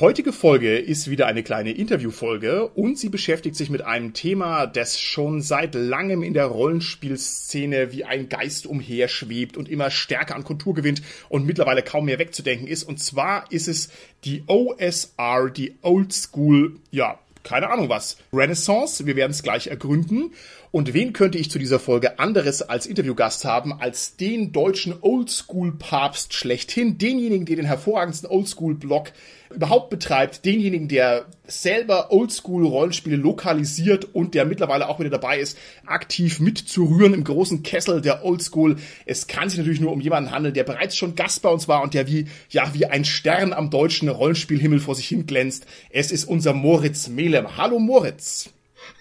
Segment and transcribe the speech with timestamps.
[0.00, 5.00] Heutige Folge ist wieder eine kleine Interviewfolge und sie beschäftigt sich mit einem Thema, das
[5.00, 10.74] schon seit langem in der Rollenspielszene wie ein Geist umherschwebt und immer stärker an Kontur
[10.74, 12.84] gewinnt und mittlerweile kaum mehr wegzudenken ist.
[12.84, 13.90] Und zwar ist es
[14.24, 19.06] die OSR, die Old School, ja, keine Ahnung was, Renaissance.
[19.06, 20.32] Wir werden es gleich ergründen.
[20.70, 26.34] Und wen könnte ich zu dieser Folge anderes als Interviewgast haben, als den deutschen Oldschool-Papst
[26.34, 29.12] schlechthin, denjenigen, der den hervorragendsten Oldschool-Blog
[29.54, 36.38] überhaupt betreibt, denjenigen, der selber Oldschool-Rollenspiele lokalisiert und der mittlerweile auch wieder dabei ist, aktiv
[36.38, 38.76] mitzurühren im großen Kessel der Oldschool.
[39.06, 41.82] Es kann sich natürlich nur um jemanden handeln, der bereits schon Gast bei uns war
[41.82, 45.66] und der wie, ja, wie ein Stern am deutschen Rollenspielhimmel vor sich hin glänzt.
[45.88, 47.56] Es ist unser Moritz Melem.
[47.56, 48.50] Hallo Moritz.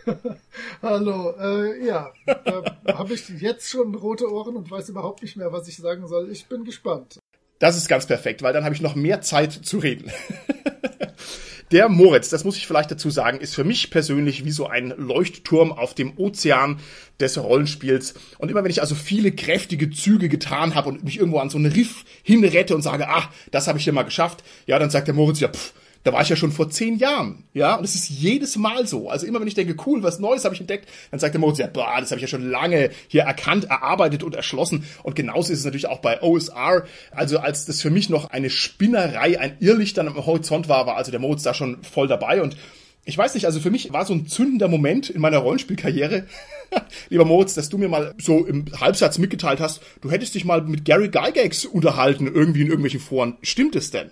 [0.81, 5.51] Hallo, äh, ja, da habe ich jetzt schon rote Ohren und weiß überhaupt nicht mehr,
[5.51, 6.31] was ich sagen soll.
[6.31, 7.19] Ich bin gespannt.
[7.59, 10.11] Das ist ganz perfekt, weil dann habe ich noch mehr Zeit zu reden.
[11.71, 14.93] Der Moritz, das muss ich vielleicht dazu sagen, ist für mich persönlich wie so ein
[14.95, 16.79] Leuchtturm auf dem Ozean
[17.19, 18.13] des Rollenspiels.
[18.37, 21.57] Und immer wenn ich also viele kräftige Züge getan habe und mich irgendwo an so
[21.57, 25.07] einen Riff hinrette und sage, ah, das habe ich ja mal geschafft, ja, dann sagt
[25.07, 25.73] der Moritz, ja, pff,
[26.07, 29.09] da war ich ja schon vor zehn Jahren, ja, und es ist jedes Mal so.
[29.09, 31.57] Also immer wenn ich denke, cool, was Neues habe ich entdeckt, dann sagt der Moritz,
[31.57, 34.85] ja, boah, das habe ich ja schon lange hier erkannt, erarbeitet und erschlossen.
[35.03, 36.85] Und genauso ist es natürlich auch bei OSR.
[37.11, 40.95] Also als das für mich noch eine Spinnerei, ein Irrlicht dann am Horizont war, war
[40.95, 42.55] also der Moritz da schon voll dabei und
[43.03, 46.25] ich weiß nicht, also für mich war so ein zündender Moment in meiner Rollenspielkarriere,
[47.09, 50.61] lieber Moritz, dass du mir mal so im Halbsatz mitgeteilt hast, du hättest dich mal
[50.61, 53.37] mit Gary Gygax unterhalten, irgendwie in irgendwelchen Foren.
[53.41, 54.09] Stimmt es denn?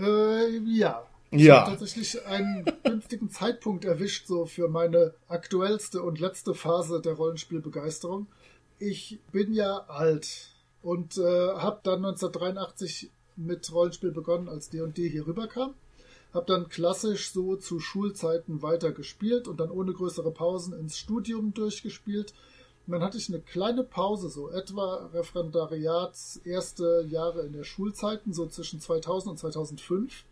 [0.00, 1.02] Äh, ja.
[1.30, 1.62] Ich ja.
[1.62, 8.26] habe tatsächlich einen günstigen Zeitpunkt erwischt, so für meine aktuellste und letzte Phase der Rollenspielbegeisterung.
[8.78, 10.50] Ich bin ja alt
[10.82, 15.74] und äh, habe dann 1983 mit Rollenspiel begonnen, als D&D hier rüberkam.
[16.34, 21.54] Hab dann klassisch so zu Schulzeiten weiter gespielt und dann ohne größere Pausen ins Studium
[21.54, 22.34] durchgespielt
[22.86, 28.32] und dann hatte ich eine kleine Pause, so etwa Referendariats erste Jahre in der Schulzeiten,
[28.32, 30.24] so zwischen 2000 und 2005.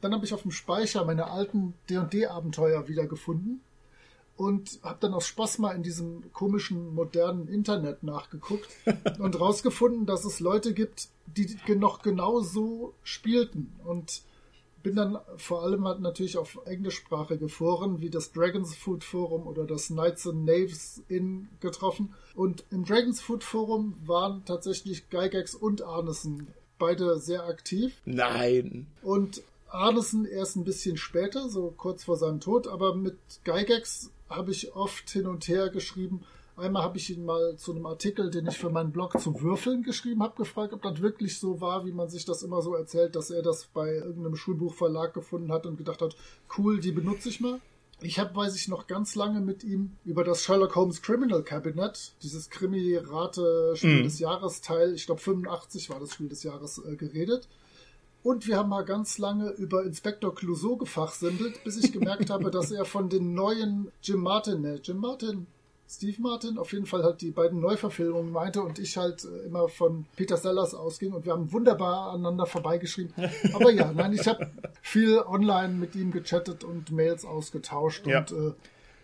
[0.00, 3.60] Dann habe ich auf dem Speicher meine alten D&D-Abenteuer wiedergefunden
[4.36, 8.68] und habe dann aus Spaß mal in diesem komischen modernen Internet nachgeguckt
[9.18, 14.22] und rausgefunden, dass es Leute gibt, die noch genau so spielten und
[14.82, 19.64] bin dann vor allem halt natürlich auf englischsprachige Foren wie das Dragons Food Forum oder
[19.64, 22.14] das Knights and Knaves in getroffen.
[22.34, 26.48] Und im Dragons Food Forum waren tatsächlich Gygax und Arneson
[26.78, 28.00] beide sehr aktiv.
[28.04, 28.86] Nein.
[29.02, 34.50] Und Arneson erst ein bisschen später, so kurz vor seinem Tod, aber mit Gygax habe
[34.50, 36.22] ich oft hin und her geschrieben
[36.60, 39.82] Einmal habe ich ihn mal zu einem Artikel, den ich für meinen Blog zum Würfeln
[39.82, 43.16] geschrieben habe, gefragt, ob das wirklich so war, wie man sich das immer so erzählt,
[43.16, 46.16] dass er das bei irgendeinem Schulbuchverlag gefunden hat und gedacht hat,
[46.58, 47.60] cool, die benutze ich mal.
[48.02, 52.14] Ich habe, weiß ich noch, ganz lange mit ihm über das Sherlock Holmes Criminal Cabinet,
[52.22, 54.04] dieses Krimi-Rate-Spiel mm.
[54.04, 57.48] des Jahres Teil, ich glaube 85 war das Spiel des Jahres, äh, geredet.
[58.22, 62.70] Und wir haben mal ganz lange über Inspector Clouseau gefachsimpelt, bis ich gemerkt habe, dass
[62.70, 65.46] er von den neuen Jim Martin, ne, Jim Martin,
[65.92, 69.68] Steve Martin auf jeden Fall halt die beiden Neuverfilmungen meinte und ich halt äh, immer
[69.68, 73.12] von Peter Sellers ausging und wir haben wunderbar aneinander vorbeigeschrieben.
[73.52, 74.52] Aber ja, nein, ich habe
[74.82, 78.20] viel online mit ihm gechattet und Mails ausgetauscht ja.
[78.20, 78.52] und äh,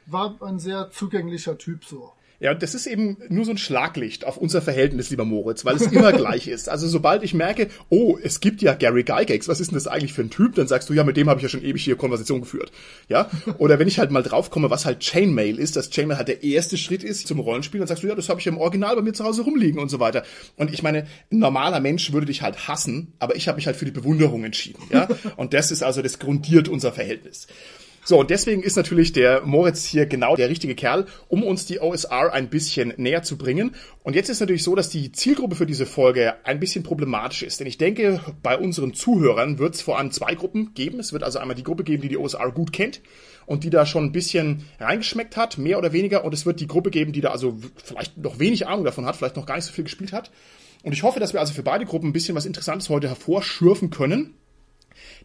[0.07, 2.13] war ein sehr zugänglicher Typ so.
[2.39, 5.77] Ja, und das ist eben nur so ein Schlaglicht auf unser Verhältnis, lieber Moritz, weil
[5.77, 6.69] es immer gleich ist.
[6.69, 10.13] Also sobald ich merke, oh, es gibt ja Gary Gygax, was ist denn das eigentlich
[10.13, 10.55] für ein Typ?
[10.55, 12.73] Dann sagst du, ja, mit dem habe ich ja schon ewig hier Konversation geführt.
[13.09, 13.31] Ja?
[13.59, 16.77] Oder wenn ich halt mal draufkomme, was halt Chainmail ist, dass Chainmail halt der erste
[16.77, 19.13] Schritt ist zum Rollenspiel, dann sagst du, ja, das habe ich im Original bei mir
[19.13, 20.23] zu Hause rumliegen und so weiter.
[20.57, 23.77] Und ich meine, ein normaler Mensch würde dich halt hassen, aber ich habe mich halt
[23.77, 24.83] für die Bewunderung entschieden.
[24.91, 25.09] Ja?
[25.37, 27.47] Und das ist also, das grundiert unser Verhältnis.
[28.09, 31.81] So, und deswegen ist natürlich der Moritz hier genau der richtige Kerl, um uns die
[31.81, 33.75] OSR ein bisschen näher zu bringen.
[34.05, 37.59] Und jetzt ist natürlich so, dass die Zielgruppe für diese Folge ein bisschen problematisch ist.
[37.59, 41.01] Denn ich denke, bei unseren Zuhörern wird es vor allem zwei Gruppen geben.
[41.01, 43.01] Es wird also einmal die Gruppe geben, die die OSR gut kennt
[43.45, 46.25] und die da schon ein bisschen reingeschmeckt hat, mehr oder weniger.
[46.25, 49.17] Und es wird die Gruppe geben, die da also vielleicht noch wenig Ahnung davon hat,
[49.17, 50.31] vielleicht noch gar nicht so viel gespielt hat.
[50.85, 53.91] Und ich hoffe, dass wir also für beide Gruppen ein bisschen was Interessantes heute hervorschürfen
[53.91, 54.35] können.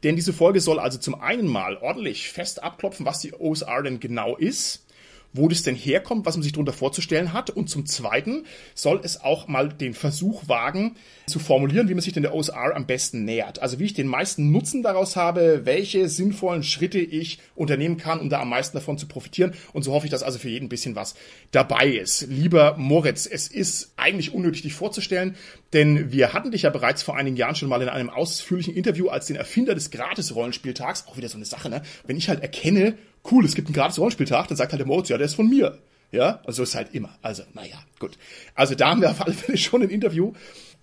[0.04, 4.00] Denn diese Folge soll also zum einen mal ordentlich fest abklopfen, was die OSR denn
[4.00, 4.86] genau ist
[5.34, 7.50] wo das denn herkommt, was man sich darunter vorzustellen hat.
[7.50, 8.46] Und zum Zweiten
[8.76, 10.96] soll es auch mal den Versuch wagen,
[11.28, 13.62] zu formulieren, wie man sich denn der OSR am besten nähert.
[13.62, 18.30] Also wie ich den meisten Nutzen daraus habe, welche sinnvollen Schritte ich unternehmen kann, um
[18.30, 19.54] da am meisten davon zu profitieren.
[19.74, 21.16] Und so hoffe ich, dass also für jeden ein bisschen was
[21.52, 22.28] dabei ist.
[22.30, 25.36] Lieber Moritz, es ist eigentlich unnötig, dich vorzustellen,
[25.74, 29.08] denn wir hatten dich ja bereits vor einigen Jahren schon mal in einem ausführlichen Interview
[29.08, 31.08] als den Erfinder des Gratis-Rollenspieltags.
[31.08, 31.82] Auch wieder so eine Sache, ne?
[32.06, 32.98] Wenn ich halt erkenne,
[33.30, 35.78] cool, es gibt einen Gratis-Rollenspieltag, dann sagt halt der Moritz, ja, der ist von mir.
[36.12, 37.18] Ja, also ist halt immer.
[37.22, 38.18] Also, naja, gut.
[38.54, 40.34] Also da haben wir auf alle Fälle schon ein Interview.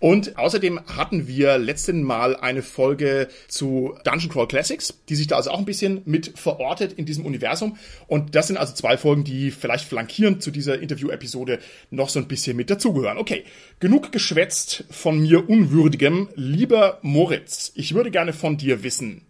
[0.00, 5.36] Und außerdem hatten wir letzten Mal eine Folge zu Dungeon Crawl Classics, die sich da
[5.36, 7.76] also auch ein bisschen mit verortet in diesem Universum.
[8.06, 11.58] Und das sind also zwei Folgen, die vielleicht flankierend zu dieser Interview-Episode
[11.90, 13.18] noch so ein bisschen mit dazugehören.
[13.18, 13.44] Okay,
[13.80, 16.28] genug geschwätzt von mir Unwürdigem.
[16.36, 19.22] Lieber Moritz, ich würde gerne von dir wissen,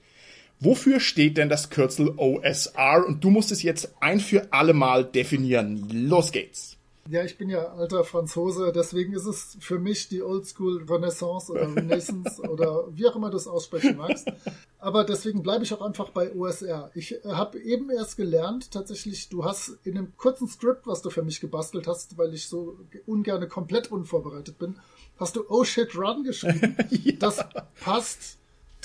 [0.61, 3.05] Wofür steht denn das Kürzel OSR?
[3.07, 5.89] Und du musst es jetzt ein für alle Mal definieren.
[5.91, 6.79] Los geht's.
[7.11, 11.75] Ja, ich bin ja alter Franzose, deswegen ist es für mich die Oldschool Renaissance oder
[11.75, 14.31] Renaissance oder wie auch immer du es aussprechen magst.
[14.79, 16.91] Aber deswegen bleibe ich auch einfach bei OSR.
[16.95, 21.09] Ich äh, habe eben erst gelernt, tatsächlich, du hast in einem kurzen Skript, was du
[21.09, 24.77] für mich gebastelt hast, weil ich so ungerne komplett unvorbereitet bin,
[25.17, 26.77] hast du Oh Shit Run geschrieben.
[26.91, 27.13] ja.
[27.19, 27.43] Das
[27.81, 28.38] passt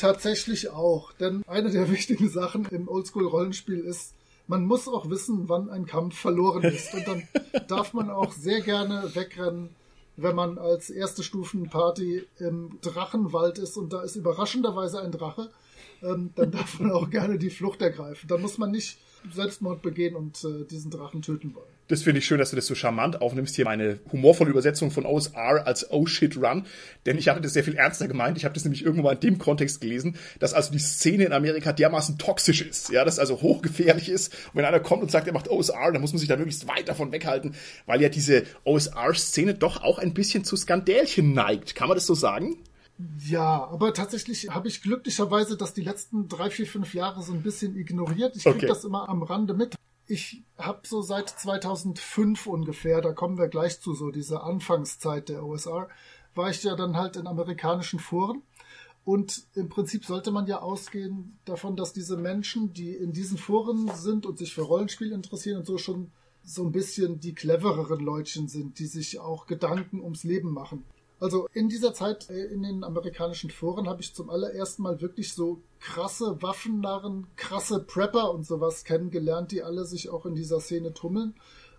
[0.04, 1.14] tatsächlich auch.
[1.14, 4.14] Denn eine der wichtigen Sachen im Oldschool-Rollenspiel ist,
[4.48, 6.94] man muss auch wissen, wann ein Kampf verloren ist.
[6.94, 7.28] Und dann
[7.68, 9.70] darf man auch sehr gerne wegrennen,
[10.18, 15.50] wenn man als erste Stufenparty im Drachenwald ist und da ist überraschenderweise ein Drache.
[16.04, 18.28] Ähm, dann darf man auch gerne die Flucht ergreifen.
[18.28, 18.98] Dann muss man nicht
[19.34, 21.73] Selbstmord begehen und äh, diesen Drachen töten wollen.
[21.90, 23.56] Das finde ich schön, dass du das so charmant aufnimmst.
[23.56, 26.66] Hier meine humorvolle Übersetzung von OSR als Oh Shit Run.
[27.06, 28.38] Denn ich hatte das sehr viel ernster gemeint.
[28.38, 31.34] Ich habe das nämlich irgendwo mal in dem Kontext gelesen, dass also die Szene in
[31.34, 32.90] Amerika dermaßen toxisch ist.
[32.90, 34.34] Ja, dass also hochgefährlich ist.
[34.34, 36.68] Und wenn einer kommt und sagt, er macht OSR, dann muss man sich da möglichst
[36.68, 37.54] weit davon weghalten,
[37.86, 41.76] weil ja diese OSR-Szene doch auch ein bisschen zu Skandälchen neigt.
[41.76, 42.58] Kann man das so sagen?
[43.28, 47.42] Ja, aber tatsächlich habe ich glücklicherweise das die letzten drei, vier, fünf Jahre so ein
[47.42, 48.36] bisschen ignoriert.
[48.36, 48.68] Ich kriege okay.
[48.68, 49.76] das immer am Rande mit.
[50.06, 55.46] Ich habe so seit 2005 ungefähr, da kommen wir gleich zu, so diese Anfangszeit der
[55.46, 55.88] OSR,
[56.36, 58.42] war ich ja dann halt in amerikanischen Foren.
[59.06, 63.92] Und im Prinzip sollte man ja ausgehen davon, dass diese Menschen, die in diesen Foren
[63.96, 66.12] sind und sich für Rollenspiel interessieren und so schon
[66.44, 70.86] so ein bisschen die clevereren Leutchen sind, die sich auch Gedanken ums Leben machen.
[71.24, 75.32] Also in dieser Zeit äh, in den amerikanischen Foren habe ich zum allerersten Mal wirklich
[75.32, 80.94] so krasse Waffennarren, krasse Prepper und sowas kennengelernt, die alle sich auch in dieser Szene
[80.94, 81.34] tummeln.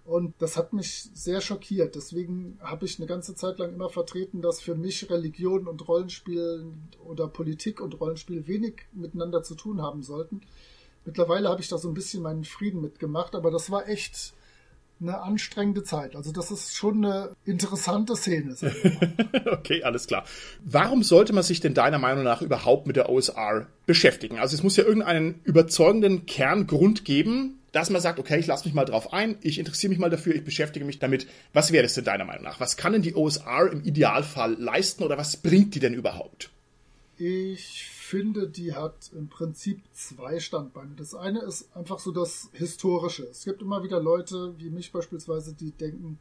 [0.07, 1.95] Und das hat mich sehr schockiert.
[1.95, 6.65] Deswegen habe ich eine ganze Zeit lang immer vertreten, dass für mich Religion und Rollenspiel
[7.05, 10.41] oder Politik und Rollenspiel wenig miteinander zu tun haben sollten.
[11.05, 14.33] Mittlerweile habe ich da so ein bisschen meinen Frieden mitgemacht, aber das war echt
[15.09, 16.17] eine anstrengende Zeit.
[16.17, 18.57] Also das ist schon eine interessante Szene.
[19.47, 20.25] okay, alles klar.
[20.65, 24.39] Warum sollte man sich denn deiner Meinung nach überhaupt mit der OSR beschäftigen?
[24.39, 28.75] Also es muss ja irgendeinen überzeugenden Kerngrund geben, dass man sagt, okay, ich lasse mich
[28.75, 31.27] mal drauf ein, ich interessiere mich mal dafür, ich beschäftige mich damit.
[31.53, 32.61] Was wäre das denn deiner Meinung nach?
[32.61, 36.51] Was kann denn die OSR im Idealfall leisten oder was bringt die denn überhaupt?
[37.19, 40.95] Ich finde, die hat im Prinzip zwei Standbeine.
[40.95, 43.25] Das eine ist einfach so das Historische.
[43.25, 46.21] Es gibt immer wieder Leute, wie mich beispielsweise, die denken,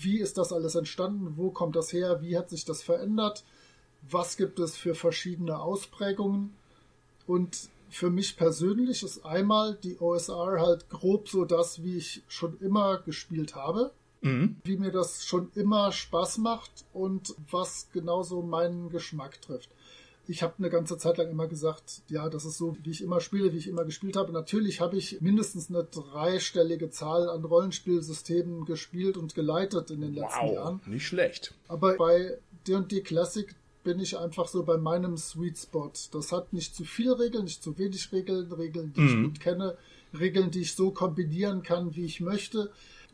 [0.00, 1.34] wie ist das alles entstanden?
[1.36, 2.22] Wo kommt das her?
[2.22, 3.44] Wie hat sich das verändert?
[4.10, 6.54] Was gibt es für verschiedene Ausprägungen?
[7.26, 12.58] Und für mich persönlich ist einmal die OSR halt grob so das, wie ich schon
[12.60, 13.92] immer gespielt habe.
[14.22, 14.56] Mhm.
[14.64, 19.68] Wie mir das schon immer Spaß macht und was genauso meinen Geschmack trifft
[20.26, 23.20] ich habe eine ganze Zeit lang immer gesagt, ja, das ist so, wie ich immer
[23.20, 24.32] spiele, wie ich immer gespielt habe.
[24.32, 30.46] Natürlich habe ich mindestens eine dreistellige Zahl an Rollenspielsystemen gespielt und geleitet in den letzten
[30.46, 30.80] wow, Jahren.
[30.86, 31.54] Nicht schlecht.
[31.66, 32.38] Aber bei
[32.68, 33.52] D&D Classic
[33.82, 35.92] bin ich einfach so bei meinem Sweet Spot.
[36.12, 39.08] Das hat nicht zu viel Regeln, nicht zu wenig Regeln, Regeln, die mhm.
[39.08, 39.76] ich gut kenne,
[40.18, 42.70] Regeln, die ich so kombinieren kann, wie ich möchte.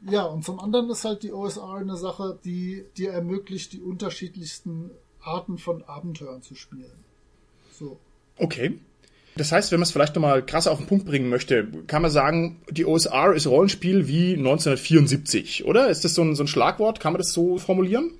[0.08, 4.90] Ja, und zum anderen ist halt die OSR eine Sache, die dir ermöglicht, die unterschiedlichsten
[5.22, 7.04] Arten von Abenteuern zu spielen.
[7.72, 7.98] So.
[8.36, 8.78] Okay.
[9.36, 12.10] Das heißt, wenn man es vielleicht nochmal krasser auf den Punkt bringen möchte, kann man
[12.10, 15.88] sagen, die OSR ist Rollenspiel wie 1974, oder?
[15.88, 16.98] Ist das so ein, so ein Schlagwort?
[16.98, 18.12] Kann man das so formulieren?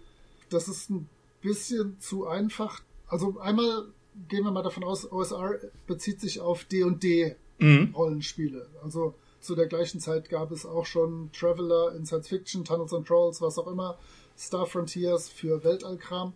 [0.49, 1.09] Das ist ein
[1.43, 2.83] bisschen zu einfach.
[3.09, 3.87] Also einmal
[4.29, 7.95] gehen wir mal davon aus, OSR bezieht sich auf D&D mhm.
[7.97, 8.69] Rollenspiele.
[8.85, 13.07] Also zu der gleichen Zeit gab es auch schon Traveler in Science Fiction, Tunnels and
[13.07, 13.99] Trolls, was auch immer,
[14.37, 16.33] Star Frontiers für Weltallkram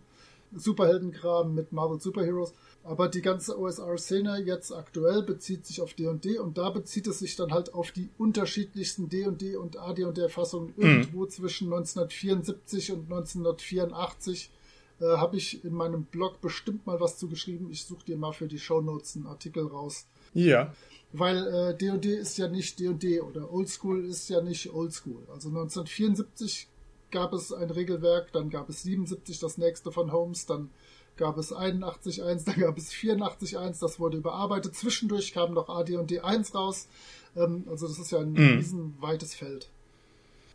[0.55, 2.53] Superheldenkram mit Marvel Superheroes.
[2.83, 7.35] Aber die ganze OSR-Szene jetzt aktuell bezieht sich auf D&D und da bezieht es sich
[7.37, 10.83] dann halt auf die unterschiedlichsten D&D und AD&D-Fassungen mhm.
[10.83, 14.51] irgendwo zwischen 1974 und 1984
[14.99, 17.71] äh, habe ich in meinem Blog bestimmt mal was zugeschrieben.
[17.71, 20.07] Ich suche dir mal für die Shownotes einen Artikel raus.
[20.33, 20.73] Ja.
[21.13, 25.23] Weil D&D äh, ist ja nicht D&D oder Oldschool ist ja nicht Oldschool.
[25.31, 26.67] Also 1974
[27.13, 30.69] gab es ein Regelwerk, dann gab es 77 das nächste von Holmes, dann
[31.15, 34.75] gab es 81.1, dann gab es 84.1, das wurde überarbeitet.
[34.75, 36.89] Zwischendurch kam noch AD und D1 raus.
[37.37, 38.57] Ähm, also das ist ja ein mhm.
[38.57, 39.69] riesenweites Feld.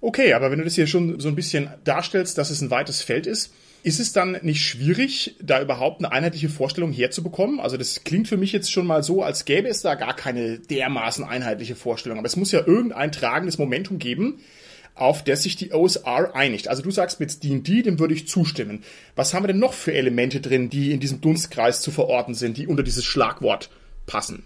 [0.00, 3.02] Okay, aber wenn du das hier schon so ein bisschen darstellst, dass es ein weites
[3.02, 7.60] Feld ist, ist es dann nicht schwierig, da überhaupt eine einheitliche Vorstellung herzubekommen?
[7.60, 10.58] Also das klingt für mich jetzt schon mal so, als gäbe es da gar keine
[10.58, 12.18] dermaßen einheitliche Vorstellung.
[12.18, 14.40] Aber es muss ja irgendein tragendes Momentum geben,
[15.00, 16.68] auf das sich die OSR einigt.
[16.68, 18.84] Also du sagst mit D&D, dem würde ich zustimmen.
[19.16, 22.56] Was haben wir denn noch für Elemente drin, die in diesem Dunstkreis zu verorten sind,
[22.56, 23.70] die unter dieses Schlagwort
[24.06, 24.44] passen?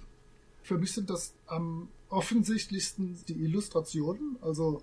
[0.62, 4.36] Für mich sind das am offensichtlichsten die Illustrationen.
[4.40, 4.82] Also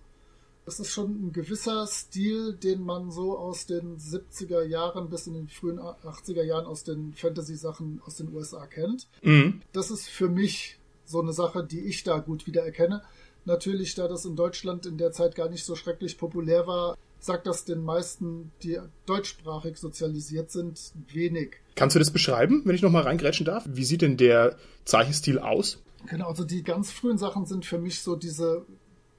[0.65, 5.33] es ist schon ein gewisser Stil, den man so aus den 70er Jahren bis in
[5.33, 9.07] den frühen 80er Jahren aus den Fantasy-Sachen aus den USA kennt.
[9.21, 9.61] Mhm.
[9.73, 13.01] Das ist für mich so eine Sache, die ich da gut wiedererkenne.
[13.45, 17.47] Natürlich, da das in Deutschland in der Zeit gar nicht so schrecklich populär war, sagt
[17.47, 20.79] das den meisten, die deutschsprachig sozialisiert sind,
[21.11, 21.57] wenig.
[21.75, 23.65] Kannst du das beschreiben, wenn ich nochmal reingrätschen darf?
[23.67, 25.79] Wie sieht denn der Zeichenstil aus?
[26.07, 28.65] Genau, also die ganz frühen Sachen sind für mich so diese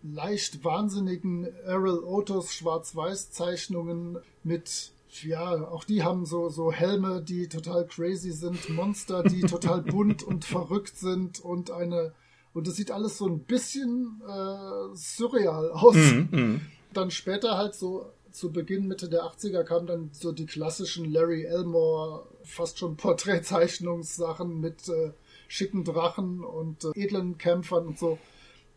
[0.03, 7.85] leicht wahnsinnigen Errol Otos Schwarz-Weiß-Zeichnungen mit ja, auch die haben so, so Helme, die total
[7.87, 12.13] crazy sind, Monster, die total bunt und verrückt sind und eine
[12.53, 15.95] und es sieht alles so ein bisschen äh, surreal aus.
[15.95, 16.61] Mm, mm.
[16.93, 21.45] Dann später halt so zu Beginn, Mitte der 80er kamen dann so die klassischen Larry
[21.45, 25.13] Elmore, fast schon Porträtzeichnungssachen mit äh,
[25.49, 28.19] schicken Drachen und äh, edlen Kämpfern und so.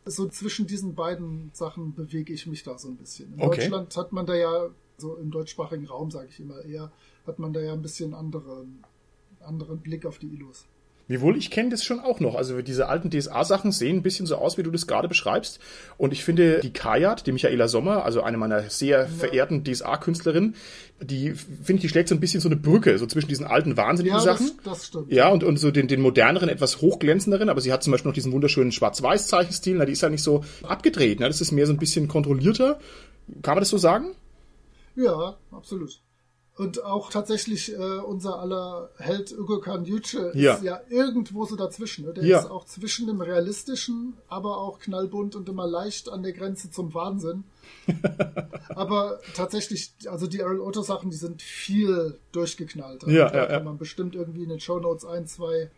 [0.05, 3.33] So zwischen diesen beiden Sachen bewege ich mich da so ein bisschen.
[3.33, 3.61] In okay.
[3.61, 6.91] Deutschland hat man da ja, so im deutschsprachigen Raum sage ich immer eher,
[7.25, 8.83] hat man da ja ein bisschen anderen,
[9.39, 10.65] anderen Blick auf die Illus.
[11.07, 12.35] Wiewohl, ich kenne das schon auch noch.
[12.35, 15.59] Also diese alten DSA-Sachen sehen ein bisschen so aus, wie du das gerade beschreibst.
[15.97, 20.55] Und ich finde, die Kajat, die Michaela Sommer, also eine meiner sehr verehrten DSA-Künstlerinnen,
[21.01, 23.75] die, finde ich, die schlägt so ein bisschen so eine Brücke, so zwischen diesen alten,
[23.75, 24.51] wahnsinnigen ja, Sachen.
[24.63, 25.11] Das, das stimmt.
[25.11, 27.49] Ja, und, und so den, den moderneren, etwas hochglänzenderen.
[27.49, 29.75] Aber sie hat zum Beispiel noch diesen wunderschönen Schwarz-Weiß-Zeichenstil.
[29.75, 31.19] Na, die ist ja nicht so abgedreht.
[31.19, 31.27] Ne?
[31.27, 32.79] Das ist mehr so ein bisschen kontrollierter.
[33.41, 34.15] Kann man das so sagen?
[34.95, 36.02] Ja, absolut.
[36.55, 40.53] Und auch tatsächlich äh, unser aller Held Ugo Kanjuche ja.
[40.53, 42.05] ist ja irgendwo so dazwischen.
[42.05, 42.13] Ne?
[42.13, 42.39] Der ja.
[42.39, 46.93] ist auch zwischen dem realistischen, aber auch knallbunt und immer leicht an der Grenze zum
[46.93, 47.43] Wahnsinn.
[48.69, 53.03] aber tatsächlich, also die Errol Otto Sachen, die sind viel durchgeknallt.
[53.03, 55.71] Also ja, da ja, kann man bestimmt irgendwie in den Show Notes ein, zwei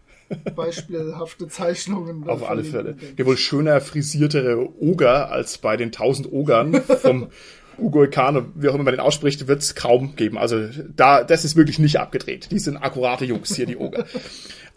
[0.55, 2.27] beispielhafte Zeichnungen.
[2.27, 2.97] Auf alle Fälle.
[3.17, 7.29] Ja, wohl schöner frisiertere Oger als bei den tausend Ogern vom
[7.77, 10.37] Ugo Kano, wie auch immer man den ausspricht, wird es kaum geben.
[10.37, 12.49] Also da, das ist wirklich nicht abgedreht.
[12.51, 14.05] Die sind akkurate Jungs hier, die Oger.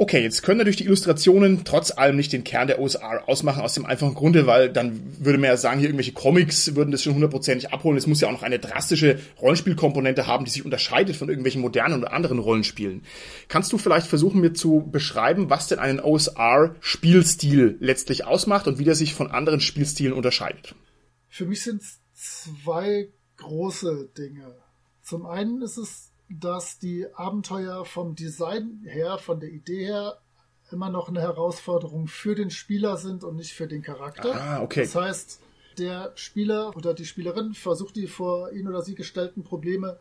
[0.01, 3.75] Okay, jetzt können natürlich die Illustrationen trotz allem nicht den Kern der OSR ausmachen, aus
[3.75, 7.15] dem einfachen Grunde, weil dann würde man ja sagen, hier irgendwelche Comics würden das schon
[7.15, 7.99] hundertprozentig abholen.
[7.99, 11.99] Es muss ja auch noch eine drastische Rollenspielkomponente haben, die sich unterscheidet von irgendwelchen modernen
[11.99, 13.03] oder anderen Rollenspielen.
[13.49, 18.85] Kannst du vielleicht versuchen, mir zu beschreiben, was denn einen OSR-Spielstil letztlich ausmacht und wie
[18.85, 20.77] der sich von anderen Spielstilen unterscheidet?
[21.29, 21.83] Für mich sind
[22.19, 24.55] zwei große Dinge.
[25.03, 30.19] Zum einen ist es, dass die Abenteuer vom Design her, von der Idee her,
[30.71, 34.35] immer noch eine Herausforderung für den Spieler sind und nicht für den Charakter.
[34.35, 34.83] Ah, okay.
[34.83, 35.41] Das heißt,
[35.79, 39.99] der Spieler oder die Spielerin versucht die vor ihn oder sie gestellten Probleme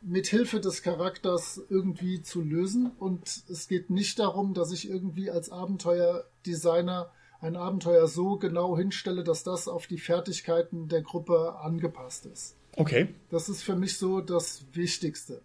[0.00, 5.30] mit Hilfe des Charakters irgendwie zu lösen und es geht nicht darum, dass ich irgendwie
[5.30, 7.10] als Abenteuerdesigner
[7.44, 12.56] ein Abenteuer so genau hinstelle, dass das auf die Fertigkeiten der Gruppe angepasst ist.
[12.76, 13.08] Okay.
[13.30, 15.42] Das ist für mich so das Wichtigste.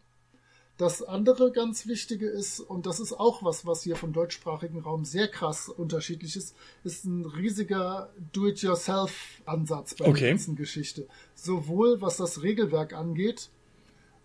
[0.78, 5.04] Das andere ganz Wichtige ist, und das ist auch was, was hier vom deutschsprachigen Raum
[5.04, 10.20] sehr krass unterschiedlich ist, ist ein riesiger Do-it-yourself-Ansatz bei okay.
[10.22, 11.06] der ganzen Geschichte.
[11.36, 13.50] Sowohl was das Regelwerk angeht,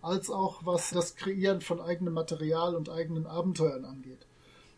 [0.01, 4.25] als auch was das Kreieren von eigenem Material und eigenen Abenteuern angeht.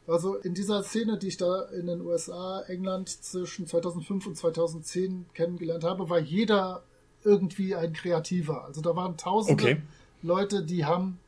[0.07, 5.25] Also in dieser Szene, die ich da in den USA, England zwischen 2005 und 2010
[5.33, 6.83] kennengelernt habe, war jeder
[7.23, 8.63] irgendwie ein Kreativer.
[8.63, 9.81] Also da waren tausende okay.
[10.23, 11.19] Leute, die haben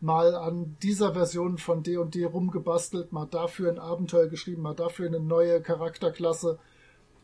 [0.00, 5.20] mal an dieser Version von D&D rumgebastelt, mal dafür ein Abenteuer geschrieben, mal dafür eine
[5.20, 6.58] neue Charakterklasse.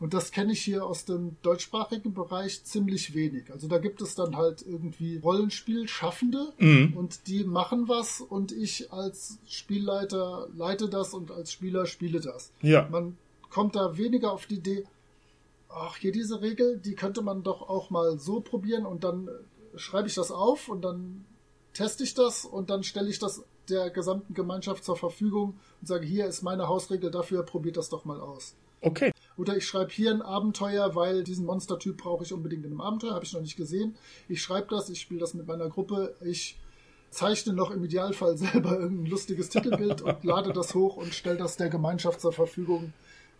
[0.01, 3.51] Und das kenne ich hier aus dem deutschsprachigen Bereich ziemlich wenig.
[3.51, 6.97] Also da gibt es dann halt irgendwie Rollenspielschaffende mhm.
[6.97, 12.51] und die machen was und ich als Spielleiter leite das und als Spieler spiele das.
[12.63, 12.89] Ja.
[12.89, 13.15] Man
[13.51, 14.85] kommt da weniger auf die Idee,
[15.69, 19.29] ach, hier diese Regel, die könnte man doch auch mal so probieren und dann
[19.75, 21.25] schreibe ich das auf und dann
[21.73, 26.07] teste ich das und dann stelle ich das der gesamten Gemeinschaft zur Verfügung und sage,
[26.07, 28.55] hier ist meine Hausregel dafür, probiert das doch mal aus.
[28.81, 29.10] Okay.
[29.37, 33.13] Oder ich schreibe hier ein Abenteuer, weil diesen Monstertyp brauche ich unbedingt in einem Abenteuer,
[33.13, 33.95] habe ich noch nicht gesehen.
[34.27, 36.59] Ich schreibe das, ich spiele das mit meiner Gruppe, ich
[37.09, 41.57] zeichne noch im Idealfall selber irgendein lustiges Titelbild und lade das hoch und stelle das
[41.57, 42.93] der Gemeinschaft zur Verfügung.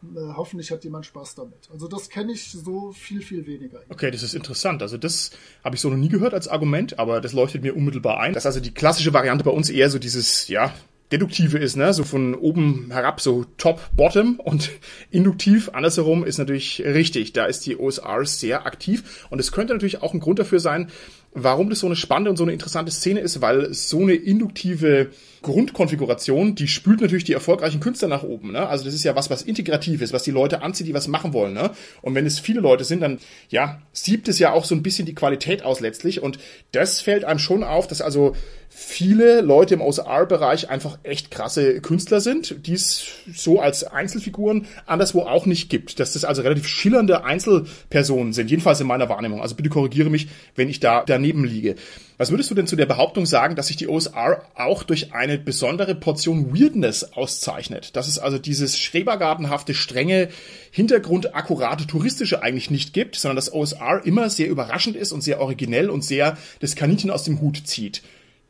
[0.03, 1.69] Äh, hoffentlich hat jemand Spaß damit.
[1.71, 3.81] Also das kenne ich so viel, viel weniger.
[3.89, 4.81] Okay, das ist interessant.
[4.81, 5.31] Also das
[5.63, 8.33] habe ich so noch nie gehört als Argument, aber das leuchtet mir unmittelbar ein.
[8.33, 10.73] Das ist also die klassische Variante bei uns eher so dieses, ja,
[11.11, 14.71] deduktive ist, ne, so von oben herab, so top, bottom und
[15.11, 17.33] induktiv andersherum ist natürlich richtig.
[17.33, 20.89] Da ist die OSR sehr aktiv und es könnte natürlich auch ein Grund dafür sein,
[21.33, 25.11] warum das so eine spannende und so eine interessante Szene ist, weil so eine induktive
[25.41, 28.51] Grundkonfiguration, die spült natürlich die erfolgreichen Künstler nach oben.
[28.51, 28.67] Ne?
[28.67, 31.33] Also das ist ja was, was integrativ ist, was die Leute anzieht, die was machen
[31.33, 31.53] wollen.
[31.53, 31.71] Ne?
[32.01, 33.19] Und wenn es viele Leute sind, dann
[33.49, 36.21] ja, siebt es ja auch so ein bisschen die Qualität aus letztlich.
[36.21, 36.37] Und
[36.73, 38.35] das fällt einem schon auf, dass also
[38.69, 45.21] viele Leute im OSR-Bereich einfach echt krasse Künstler sind, die es so als Einzelfiguren anderswo
[45.21, 45.99] auch nicht gibt.
[45.99, 49.41] Dass das also relativ schillernde Einzelpersonen sind, jedenfalls in meiner Wahrnehmung.
[49.41, 51.75] Also bitte korrigiere mich, wenn ich da daneben liege.
[52.17, 55.37] Was würdest du denn zu der Behauptung sagen, dass sich die OSR auch durch eine
[55.37, 57.95] besondere Portion Weirdness auszeichnet?
[57.95, 60.29] Dass es also dieses schrebergartenhafte, strenge,
[60.71, 65.89] hintergrundakkurate, touristische eigentlich nicht gibt, sondern dass OSR immer sehr überraschend ist und sehr originell
[65.89, 68.01] und sehr das Kaninchen aus dem Hut zieht.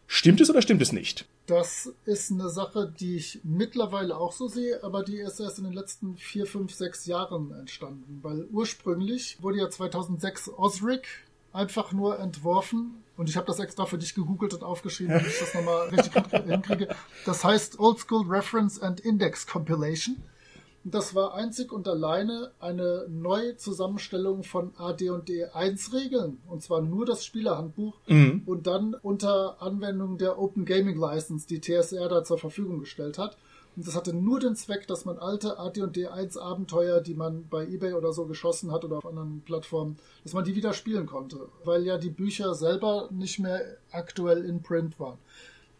[0.08, 1.26] Stimmt es oder stimmt es nicht?
[1.48, 5.64] Das ist eine Sache, die ich mittlerweile auch so sehe, aber die ist erst in
[5.64, 11.08] den letzten vier, fünf, sechs Jahren entstanden, weil ursprünglich wurde ja 2006 Osric
[11.54, 15.40] einfach nur entworfen und ich habe das extra für dich gegoogelt und aufgeschrieben, damit ich
[15.40, 16.14] das nochmal richtig
[16.48, 16.88] hinkriege.
[17.26, 20.18] Das heißt Old School Reference and Index Compilation.
[20.84, 26.40] Das war einzig und alleine eine neue Zusammenstellung von AD&D 1 Regeln.
[26.48, 28.42] Und zwar nur das Spielerhandbuch mhm.
[28.48, 33.38] und dann unter Anwendung der Open Gaming License, die TSR da zur Verfügung gestellt hat.
[33.76, 37.66] Und das hatte nur den Zweck, dass man alte AD&D 1 Abenteuer, die man bei
[37.66, 41.48] eBay oder so geschossen hat oder auf anderen Plattformen, dass man die wieder spielen konnte.
[41.64, 45.18] Weil ja die Bücher selber nicht mehr aktuell in Print waren.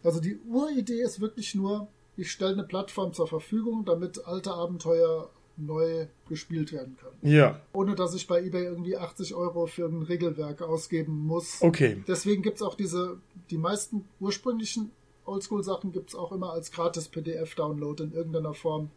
[0.02, 5.30] Also die Uridee ist wirklich nur, ich stelle eine Plattform zur Verfügung, damit alte Abenteuer
[5.56, 7.34] neu gespielt werden können.
[7.34, 7.60] Ja.
[7.72, 11.58] Ohne dass ich bei eBay irgendwie 80 Euro für ein Regelwerk ausgeben muss.
[11.60, 12.02] Okay.
[12.08, 13.18] Deswegen gibt's auch diese,
[13.50, 14.90] die meisten ursprünglichen
[15.32, 18.90] Oldschool-Sachen gibt's auch immer als gratis PDF-Download in irgendeiner Form,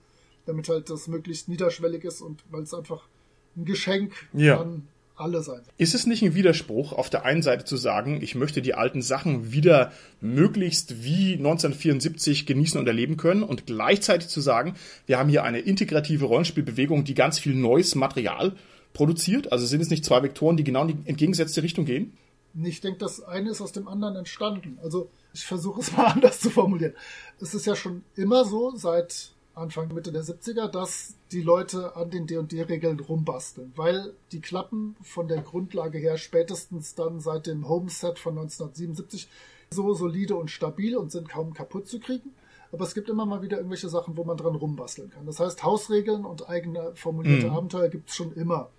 [0.45, 3.07] damit halt das möglichst niederschwellig ist und weil es einfach
[3.55, 4.59] ein Geschenk ja.
[4.59, 5.61] an alle sein.
[5.77, 9.01] Ist es nicht ein Widerspruch, auf der einen Seite zu sagen, ich möchte die alten
[9.01, 15.29] Sachen wieder möglichst wie 1974 genießen und erleben können und gleichzeitig zu sagen, wir haben
[15.29, 18.55] hier eine integrative Rollenspielbewegung, die ganz viel neues Material
[18.93, 19.51] produziert?
[19.51, 22.17] Also sind es nicht zwei Vektoren, die genau in die entgegengesetzte Richtung gehen?
[22.63, 24.79] Ich denke, das eine ist aus dem anderen entstanden.
[24.81, 26.93] Also ich versuche es mal anders zu formulieren.
[27.39, 32.09] Es ist ja schon immer so, seit Anfang Mitte der 70er, dass die Leute an
[32.09, 38.19] den D&D-Regeln rumbasteln, weil die klappen von der Grundlage her spätestens dann seit dem Homeset
[38.19, 39.29] von 1977
[39.69, 42.33] so solide und stabil und sind kaum kaputt zu kriegen.
[42.71, 45.25] Aber es gibt immer mal wieder irgendwelche Sachen, wo man dran rumbasteln kann.
[45.25, 47.55] Das heißt, Hausregeln und eigene formulierte mhm.
[47.55, 48.69] Abenteuer gibt's schon immer.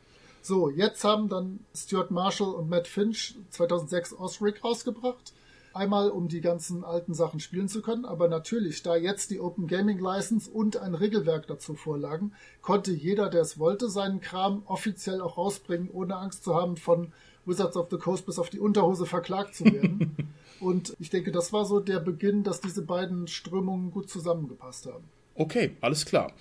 [0.43, 5.33] So, jetzt haben dann Stuart Marshall und Matt Finch 2006 Osric rausgebracht
[5.77, 9.67] Einmal, um die ganzen alten Sachen spielen zu können, aber natürlich, da jetzt die Open
[9.67, 15.21] Gaming License und ein Regelwerk dazu vorlagen, konnte jeder, der es wollte, seinen Kram offiziell
[15.21, 17.13] auch rausbringen, ohne Angst zu haben, von
[17.45, 20.17] Wizards of the Coast bis auf die Unterhose verklagt zu werden.
[20.61, 25.05] und ich denke, das war so der Beginn, dass diese beiden Strömungen gut zusammengepasst haben.
[25.35, 26.33] Okay, alles klar.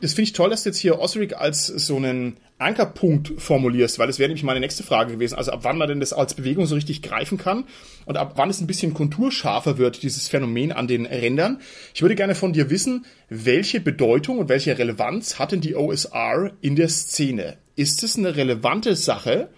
[0.00, 4.06] Das finde ich toll, dass du jetzt hier Osric als so einen Ankerpunkt formulierst, weil
[4.06, 5.34] das wäre nämlich meine nächste Frage gewesen.
[5.34, 7.64] Also ab wann man denn das als Bewegung so richtig greifen kann
[8.06, 11.60] und ab wann es ein bisschen konturscharfer wird, dieses Phänomen an den Rändern.
[11.94, 16.52] Ich würde gerne von dir wissen, welche Bedeutung und welche Relevanz hat denn die OSR
[16.60, 17.56] in der Szene?
[17.74, 19.48] Ist es eine relevante Sache?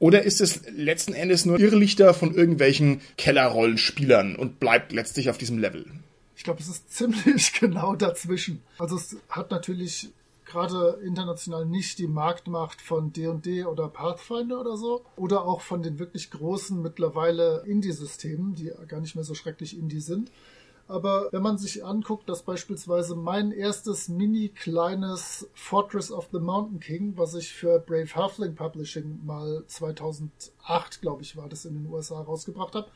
[0.00, 5.58] Oder ist es letzten Endes nur Irrlichter von irgendwelchen Kellerrollenspielern und bleibt letztlich auf diesem
[5.58, 5.86] Level?
[6.38, 8.62] Ich glaube, es ist ziemlich genau dazwischen.
[8.78, 10.10] Also es hat natürlich
[10.44, 15.98] gerade international nicht die Marktmacht von D&D oder Pathfinder oder so oder auch von den
[15.98, 20.30] wirklich großen mittlerweile Indie-Systemen, die gar nicht mehr so schrecklich Indie sind.
[20.86, 26.80] Aber wenn man sich anguckt, dass beispielsweise mein erstes mini kleines Fortress of the Mountain
[26.80, 31.92] King, was ich für Brave Halfling Publishing mal 2008, glaube ich, war das in den
[31.92, 32.88] USA rausgebracht habe,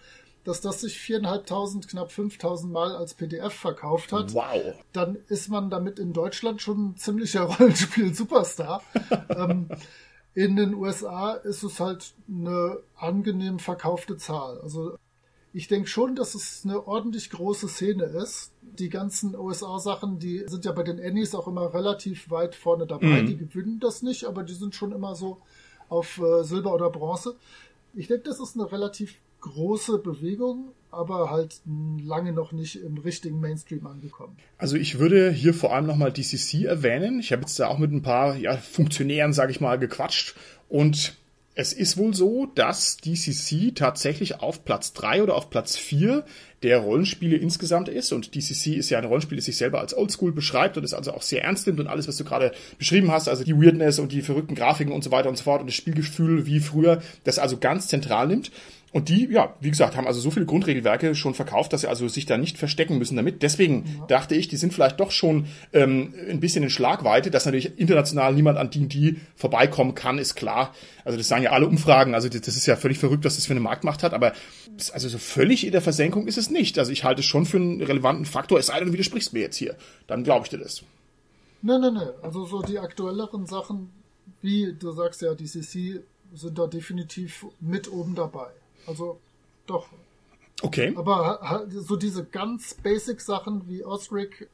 [0.44, 4.34] dass das sich viereinhalbtausend, knapp 5000 Mal als PDF verkauft hat.
[4.34, 4.74] Wow.
[4.92, 8.82] Dann ist man damit in Deutschland schon ein ziemlicher Rollenspiel-Superstar.
[9.30, 9.68] ähm,
[10.34, 14.58] in den USA ist es halt eine angenehm verkaufte Zahl.
[14.60, 14.96] Also
[15.52, 18.52] ich denke schon, dass es eine ordentlich große Szene ist.
[18.62, 23.22] Die ganzen USA-Sachen, die sind ja bei den Annies auch immer relativ weit vorne dabei.
[23.22, 23.26] Mhm.
[23.26, 25.42] Die gewinnen das nicht, aber die sind schon immer so
[25.90, 27.36] auf äh, Silber oder Bronze.
[27.92, 31.60] Ich denke, das ist eine relativ große Bewegung, aber halt
[32.02, 34.36] lange noch nicht im richtigen Mainstream angekommen.
[34.56, 37.20] Also ich würde hier vor allem nochmal DCC erwähnen.
[37.20, 40.34] Ich habe jetzt da auch mit ein paar ja, Funktionären, sage ich mal, gequatscht
[40.68, 41.16] und
[41.54, 46.24] es ist wohl so, dass DCC tatsächlich auf Platz drei oder auf Platz vier
[46.62, 48.12] der Rollenspiele insgesamt ist.
[48.12, 51.12] Und DCC ist ja ein Rollenspiel, das sich selber als Oldschool beschreibt und es also
[51.12, 54.12] auch sehr ernst nimmt und alles, was du gerade beschrieben hast, also die Weirdness und
[54.12, 57.38] die verrückten Grafiken und so weiter und so fort und das Spielgefühl wie früher, das
[57.38, 58.50] also ganz zentral nimmt.
[58.92, 62.08] Und die, ja, wie gesagt, haben also so viele Grundregelwerke schon verkauft, dass sie also
[62.08, 63.42] sich da nicht verstecken müssen damit.
[63.42, 64.06] Deswegen ja.
[64.06, 68.34] dachte ich, die sind vielleicht doch schon ähm, ein bisschen in Schlagweite, dass natürlich international
[68.34, 70.74] niemand an D&D vorbeikommen kann, ist klar.
[71.06, 72.14] Also das sagen ja alle Umfragen.
[72.14, 74.12] Also das ist ja völlig verrückt, was das für eine Marktmacht hat.
[74.12, 74.34] Aber
[74.92, 76.78] also so völlig in der Versenkung ist es nicht.
[76.78, 78.58] Also ich halte es schon für einen relevanten Faktor.
[78.58, 79.74] Es sei denn, du widersprichst mir jetzt hier.
[80.06, 80.82] Dann glaube ich dir das.
[81.62, 82.08] Nein, nein, nein.
[82.20, 83.90] Also so die aktuelleren Sachen,
[84.42, 86.02] wie du sagst ja, die CC
[86.34, 88.48] sind da definitiv mit oben dabei.
[88.86, 89.18] Also
[89.66, 89.88] doch.
[90.62, 90.94] Okay.
[90.96, 94.48] Aber so diese ganz basic Sachen wie Osric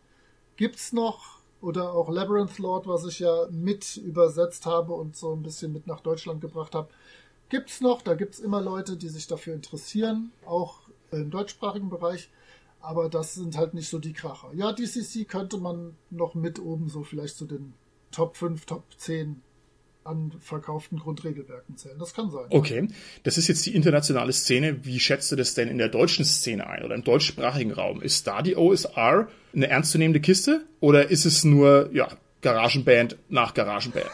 [0.56, 5.42] gibt's noch oder auch Labyrinth Lord, was ich ja mit übersetzt habe und so ein
[5.42, 6.88] bisschen mit nach Deutschland gebracht habe,
[7.48, 8.02] gibt's noch.
[8.02, 12.30] Da gibt's immer Leute, die sich dafür interessieren, auch im deutschsprachigen Bereich.
[12.80, 14.50] Aber das sind halt nicht so die Kracher.
[14.54, 17.74] Ja, DCC könnte man noch mit oben so vielleicht zu den
[18.12, 19.42] Top 5, Top 10
[20.08, 21.98] an verkauften Grundregelwerken zählen.
[21.98, 22.46] Das kann sein.
[22.50, 22.88] Okay,
[23.22, 24.84] das ist jetzt die internationale Szene.
[24.84, 28.02] Wie schätzt du das denn in der deutschen Szene ein oder im deutschsprachigen Raum?
[28.02, 32.08] Ist da die OSR eine ernstzunehmende Kiste oder ist es nur, ja,
[32.40, 34.10] Garagenband nach Garagenband?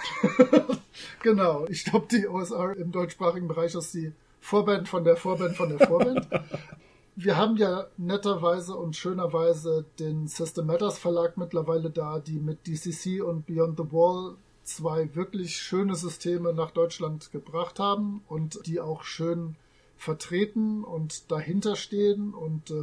[1.22, 5.68] genau, ich glaube, die OSR im deutschsprachigen Bereich ist die Vorband von der Vorband von
[5.70, 6.28] der Vorband.
[7.16, 13.22] Wir haben ja netterweise und schönerweise den System Matters Verlag mittlerweile da, die mit DCC
[13.22, 19.04] und Beyond the Wall zwei wirklich schöne Systeme nach Deutschland gebracht haben und die auch
[19.04, 19.56] schön
[19.96, 22.34] vertreten und dahinter stehen.
[22.34, 22.82] Und äh,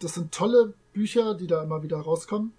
[0.00, 2.52] das sind tolle Bücher, die da immer wieder rauskommen.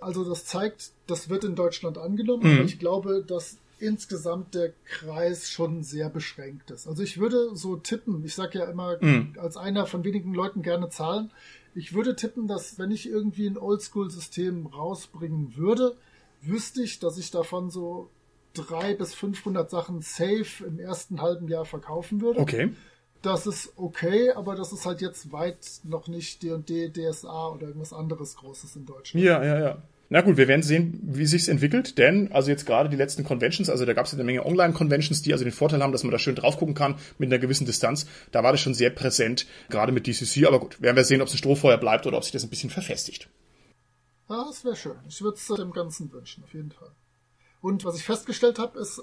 [0.00, 2.58] Also das zeigt, das wird in Deutschland angenommen.
[2.58, 2.64] Mhm.
[2.64, 6.88] ich glaube, dass insgesamt der Kreis schon sehr beschränkt ist.
[6.88, 9.34] Also ich würde so tippen, ich sage ja immer mhm.
[9.38, 11.30] als einer von wenigen Leuten gerne Zahlen,
[11.74, 15.96] ich würde tippen, dass wenn ich irgendwie ein Oldschool-System rausbringen würde,
[16.42, 18.10] wüsste ich, dass ich davon so
[18.54, 22.40] drei bis 500 Sachen safe im ersten halben Jahr verkaufen würde.
[22.40, 22.70] Okay.
[23.22, 27.92] Das ist okay, aber das ist halt jetzt weit noch nicht D&D, DSA oder irgendwas
[27.92, 29.24] anderes Großes in Deutschland.
[29.24, 29.82] Ja, ja, ja.
[30.10, 33.68] Na gut, wir werden sehen, wie sich's entwickelt, denn also jetzt gerade die letzten Conventions,
[33.68, 36.18] also da gab es eine Menge Online-Conventions, die also den Vorteil haben, dass man da
[36.18, 38.06] schön drauf gucken kann mit einer gewissen Distanz.
[38.30, 40.46] Da war das schon sehr präsent, gerade mit DCC.
[40.46, 42.48] Aber gut, werden wir sehen, ob es ein Strohfeuer bleibt oder ob sich das ein
[42.48, 43.28] bisschen verfestigt.
[44.28, 44.98] Ja, das wäre schön.
[45.08, 46.90] Ich würde es dem Ganzen wünschen, auf jeden Fall.
[47.60, 49.02] Und was ich festgestellt habe, ist,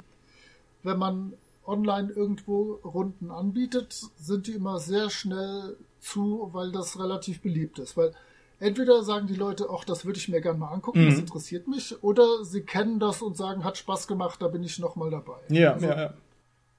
[0.84, 1.34] wenn man
[1.66, 7.98] online irgendwo Runden anbietet, sind die immer sehr schnell zu, weil das relativ beliebt ist.
[7.98, 8.14] Weil
[8.60, 11.10] entweder sagen die Leute, ach, das würde ich mir gerne mal angucken, mhm.
[11.10, 14.80] das interessiert mich, oder sie kennen das und sagen, hat Spaß gemacht, da bin ich
[14.80, 15.40] nochmal dabei.
[15.50, 16.14] Ja, also, ja, ja.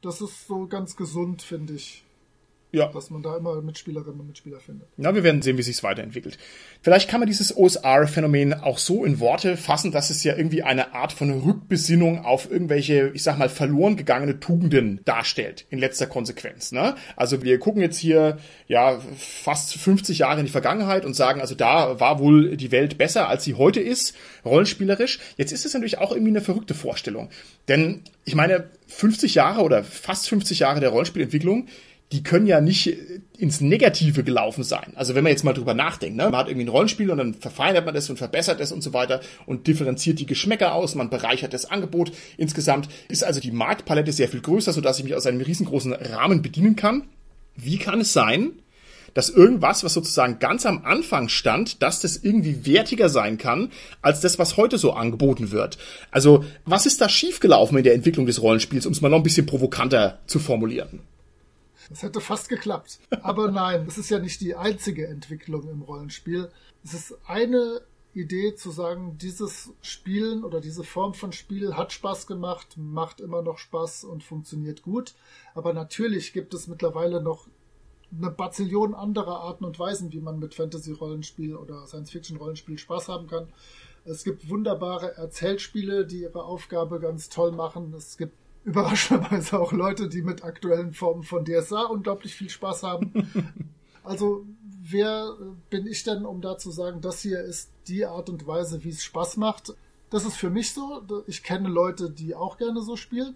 [0.02, 2.05] Das ist so ganz gesund, finde ich.
[2.76, 2.88] Ja.
[2.88, 4.88] Dass man da immer Mitspielerinnen und Mitspieler findet.
[4.98, 6.36] Na, wir werden sehen, wie sich weiterentwickelt.
[6.82, 10.92] Vielleicht kann man dieses OSR-Phänomen auch so in Worte fassen, dass es ja irgendwie eine
[10.92, 16.70] Art von Rückbesinnung auf irgendwelche, ich sag mal, verloren gegangene Tugenden darstellt, in letzter Konsequenz.
[16.70, 16.96] Ne?
[17.16, 18.36] Also wir gucken jetzt hier
[18.68, 22.98] ja fast 50 Jahre in die Vergangenheit und sagen, also da war wohl die Welt
[22.98, 25.18] besser, als sie heute ist, rollenspielerisch.
[25.38, 27.30] Jetzt ist es natürlich auch irgendwie eine verrückte Vorstellung.
[27.68, 31.68] Denn ich meine, 50 Jahre oder fast 50 Jahre der Rollenspielentwicklung,
[32.12, 32.96] die können ja nicht
[33.36, 34.92] ins Negative gelaufen sein.
[34.94, 36.24] Also wenn man jetzt mal drüber nachdenkt, ne?
[36.24, 38.92] man hat irgendwie ein Rollenspiel und dann verfeinert man das und verbessert es und so
[38.92, 42.12] weiter und differenziert die Geschmäcker aus, man bereichert das Angebot.
[42.36, 46.42] Insgesamt ist also die Marktpalette sehr viel größer, sodass ich mich aus einem riesengroßen Rahmen
[46.42, 47.08] bedienen kann.
[47.56, 48.52] Wie kann es sein,
[49.14, 54.20] dass irgendwas, was sozusagen ganz am Anfang stand, dass das irgendwie wertiger sein kann, als
[54.20, 55.78] das, was heute so angeboten wird.
[56.10, 59.22] Also, was ist da schiefgelaufen in der Entwicklung des Rollenspiels, um es mal noch ein
[59.22, 61.00] bisschen provokanter zu formulieren?
[61.88, 62.98] Das hätte fast geklappt.
[63.22, 66.50] Aber nein, es ist ja nicht die einzige Entwicklung im Rollenspiel.
[66.84, 72.26] Es ist eine Idee zu sagen, dieses Spielen oder diese Form von Spiel hat Spaß
[72.26, 75.14] gemacht, macht immer noch Spaß und funktioniert gut.
[75.54, 77.46] Aber natürlich gibt es mittlerweile noch
[78.16, 83.48] eine Bazillion anderer Arten und Weisen, wie man mit Fantasy-Rollenspiel oder Science-Fiction-Rollenspiel Spaß haben kann.
[84.04, 87.92] Es gibt wunderbare Erzählspiele, die ihre Aufgabe ganz toll machen.
[87.94, 93.12] Es gibt überraschenderweise auch Leute, die mit aktuellen Formen von DSA unglaublich viel Spaß haben.
[94.06, 94.46] Also
[94.88, 95.34] wer
[95.68, 98.90] bin ich denn, um da zu sagen, das hier ist die Art und Weise, wie
[98.90, 99.74] es Spaß macht?
[100.10, 101.02] Das ist für mich so.
[101.26, 103.34] Ich kenne Leute, die auch gerne so spielen.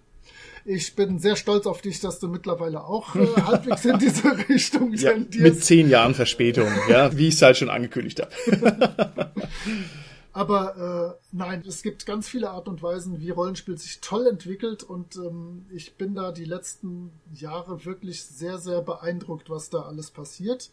[0.64, 4.93] Ich bin sehr stolz auf dich, dass du mittlerweile auch äh, halbwegs in diese Richtung
[4.95, 9.33] ja, Mit zehn Jahren Verspätung, ja, wie ich es halt schon angekündigt habe.
[10.33, 14.85] Aber äh, nein, es gibt ganz viele Art und Weisen, wie Rollenspiel sich toll entwickelt
[14.85, 20.11] und ähm, ich bin da die letzten Jahre wirklich sehr, sehr beeindruckt, was da alles
[20.11, 20.71] passiert.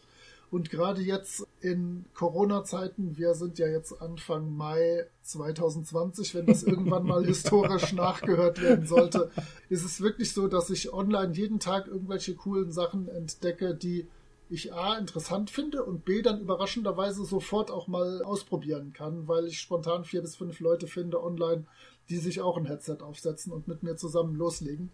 [0.50, 7.06] Und gerade jetzt in Corona-Zeiten, wir sind ja jetzt Anfang Mai 2020, wenn das irgendwann
[7.06, 9.30] mal historisch nachgehört werden sollte,
[9.70, 14.08] ist es wirklich so, dass ich online jeden Tag irgendwelche coolen Sachen entdecke, die
[14.50, 19.60] ich A interessant finde und B dann überraschenderweise sofort auch mal ausprobieren kann, weil ich
[19.60, 21.66] spontan vier bis fünf Leute finde online,
[22.10, 24.92] die sich auch ein Headset aufsetzen und mit mir zusammen loslegen.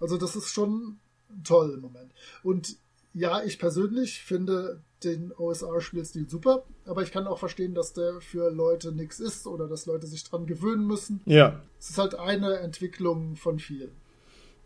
[0.00, 0.98] Also das ist schon
[1.44, 2.12] toll im Moment.
[2.42, 2.76] Und
[3.12, 8.50] ja, ich persönlich finde den OSR-Spielstil super, aber ich kann auch verstehen, dass der für
[8.50, 11.22] Leute nichts ist oder dass Leute sich dran gewöhnen müssen.
[11.24, 11.60] Ja.
[11.78, 13.92] Es ist halt eine Entwicklung von vielen.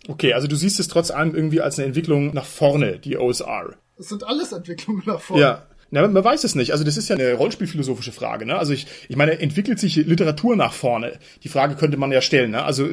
[0.09, 3.77] Okay, also du siehst es trotz allem irgendwie als eine Entwicklung nach vorne, die OSR.
[3.99, 5.43] Es sind alles Entwicklungen vorne.
[5.43, 6.73] Ja, na, man weiß es nicht.
[6.73, 8.47] Also das ist ja eine Rollenspielphilosophische Frage.
[8.47, 8.59] Ne?
[8.59, 11.21] Also ich, ich meine, entwickelt sich Literatur nach vorne?
[11.45, 12.51] Die Frage könnte man ja stellen.
[12.51, 12.65] Ne?
[12.65, 12.89] Also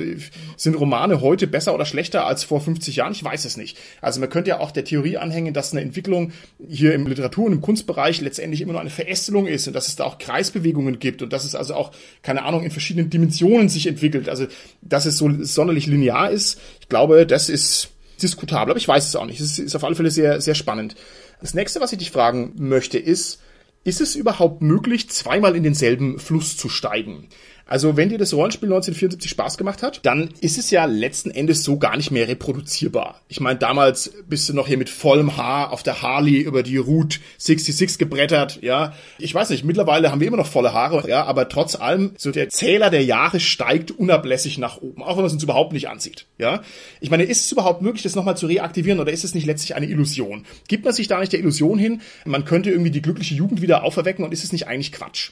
[0.56, 3.14] sind Romane heute besser oder schlechter als vor 50 Jahren?
[3.14, 3.80] Ich weiß es nicht.
[4.02, 6.32] Also man könnte ja auch der Theorie anhängen, dass eine Entwicklung
[6.70, 9.96] hier im Literatur- und im Kunstbereich letztendlich immer nur eine Verästelung ist und dass es
[9.96, 13.88] da auch Kreisbewegungen gibt und dass es also auch, keine Ahnung, in verschiedenen Dimensionen sich
[13.88, 14.30] entwickelt.
[14.30, 14.46] Also
[14.84, 17.90] dass es so sonderlich linear ist, ich glaube, das ist
[18.24, 19.40] diskutabel, aber ich weiß es auch nicht.
[19.40, 20.96] Es ist auf alle Fälle sehr, sehr spannend.
[21.42, 23.42] Das nächste, was ich dich fragen möchte, ist,
[23.84, 27.28] ist es überhaupt möglich, zweimal in denselben Fluss zu steigen?
[27.72, 31.64] Also wenn dir das Rollenspiel 1974 Spaß gemacht hat, dann ist es ja letzten Endes
[31.64, 33.22] so gar nicht mehr reproduzierbar.
[33.30, 36.76] Ich meine, damals bist du noch hier mit vollem Haar auf der Harley über die
[36.76, 38.94] Route 66 gebrettert, ja.
[39.20, 42.32] Ich weiß nicht, mittlerweile haben wir immer noch volle Haare, ja, aber trotz allem, so
[42.32, 45.88] der Zähler der Jahre steigt unablässig nach oben, auch wenn man es uns überhaupt nicht
[45.88, 46.64] ansieht, ja.
[47.00, 49.76] Ich meine, ist es überhaupt möglich, das nochmal zu reaktivieren oder ist es nicht letztlich
[49.76, 50.46] eine Illusion?
[50.68, 53.86] Gibt man sich da nicht der Illusion hin, man könnte irgendwie die glückliche Jugend wieder
[53.86, 55.32] auferwecken und ist es nicht eigentlich Quatsch?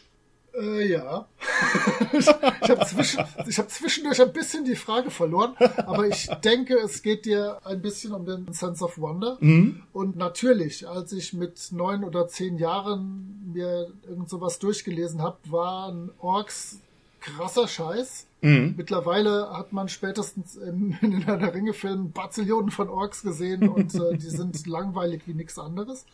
[0.59, 1.27] Äh, ja.
[2.11, 7.25] ich habe zwischen, hab zwischendurch ein bisschen die Frage verloren, aber ich denke, es geht
[7.25, 9.37] dir ein bisschen um den Sense of Wonder.
[9.39, 9.83] Mhm.
[9.93, 16.11] Und natürlich, als ich mit neun oder zehn Jahren mir irgend sowas durchgelesen habe, waren
[16.19, 16.79] Orks
[17.21, 18.27] krasser Scheiß.
[18.41, 18.75] Mhm.
[18.77, 24.29] Mittlerweile hat man spätestens in, in einer Ringe-Film Bazillionen von Orks gesehen und äh, die
[24.29, 26.05] sind langweilig wie nichts anderes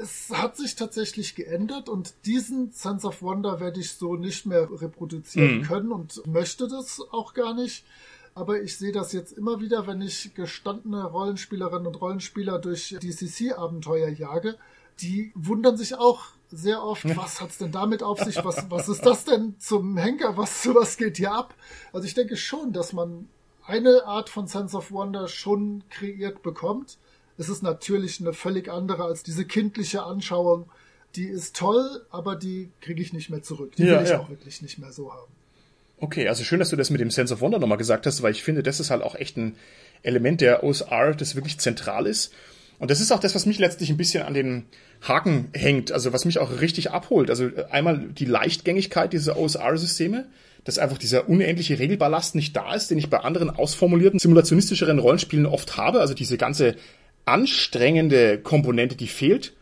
[0.00, 4.68] es hat sich tatsächlich geändert und diesen Sense of Wonder werde ich so nicht mehr
[4.70, 5.62] reproduzieren mhm.
[5.62, 7.84] können und möchte das auch gar nicht.
[8.34, 14.08] Aber ich sehe das jetzt immer wieder, wenn ich gestandene Rollenspielerinnen und Rollenspieler durch DCC-Abenteuer
[14.08, 14.56] jage.
[15.00, 18.44] Die wundern sich auch sehr oft, was hat's denn damit auf sich?
[18.44, 20.36] Was, was ist das denn zum Henker?
[20.36, 21.54] Was, was geht hier ab?
[21.92, 23.28] Also ich denke schon, dass man
[23.66, 26.98] eine Art von Sense of Wonder schon kreiert bekommt
[27.38, 30.70] es ist natürlich eine völlig andere als diese kindliche Anschauung.
[31.16, 33.76] Die ist toll, aber die kriege ich nicht mehr zurück.
[33.76, 34.20] Die ja, will ich ja.
[34.20, 35.32] auch wirklich nicht mehr so haben.
[35.98, 38.32] Okay, also schön, dass du das mit dem Sense of Wonder nochmal gesagt hast, weil
[38.32, 39.56] ich finde, das ist halt auch echt ein
[40.02, 42.32] Element der OSR, das wirklich zentral ist.
[42.78, 44.66] Und das ist auch das, was mich letztlich ein bisschen an den
[45.00, 47.30] Haken hängt, also was mich auch richtig abholt.
[47.30, 50.26] Also einmal die Leichtgängigkeit dieser OSR-Systeme,
[50.64, 55.46] dass einfach dieser unendliche Regelballast nicht da ist, den ich bei anderen ausformulierten, simulationistischeren Rollenspielen
[55.46, 56.00] oft habe.
[56.00, 56.74] Also diese ganze
[57.24, 59.52] anstrengende Komponente, die fehlt.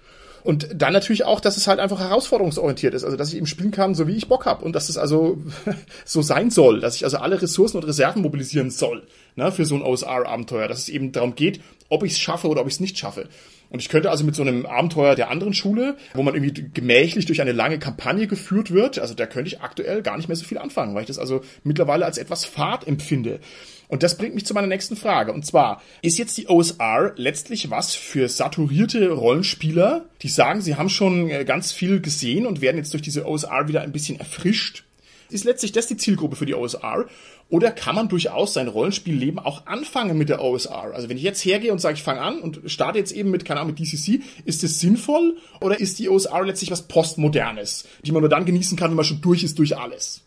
[0.45, 3.71] Und dann natürlich auch, dass es halt einfach herausforderungsorientiert ist, also dass ich eben spielen
[3.71, 5.39] kann, so wie ich Bock habe und dass es also
[6.05, 9.05] so sein soll, dass ich also alle Ressourcen und Reserven mobilisieren soll
[9.37, 12.63] ne, für so ein OSR-Abenteuer, dass es eben darum geht, ob ich es schaffe oder
[12.63, 13.29] ob ich es nicht schaffe.
[13.73, 17.25] Und ich könnte also mit so einem Abenteuer der anderen Schule, wo man irgendwie gemächlich
[17.25, 20.45] durch eine lange Kampagne geführt wird, also da könnte ich aktuell gar nicht mehr so
[20.45, 23.41] viel anfangen, weil ich das also mittlerweile als etwas fad empfinde.
[23.89, 25.33] Und das bringt mich zu meiner nächsten Frage.
[25.33, 30.91] Und zwar, ist jetzt die OSR letztlich was für saturierte Rollenspieler, die sagen, sie haben
[30.91, 34.85] schon äh, ganz viel gesehen und werden jetzt durch diese OSR wieder ein bisschen erfrischt?
[35.31, 37.07] Ist letztlich das die Zielgruppe für die OSR?
[37.53, 40.95] Oder kann man durchaus sein Rollenspielleben auch anfangen mit der OSR?
[40.95, 43.45] Also wenn ich jetzt hergehe und sage, ich fange an und starte jetzt eben mit,
[43.45, 45.37] keine Ahnung, mit DCC, ist das sinnvoll?
[45.61, 49.05] Oder ist die OSR letztlich was Postmodernes, die man nur dann genießen kann, wenn man
[49.05, 50.23] schon durch ist durch alles?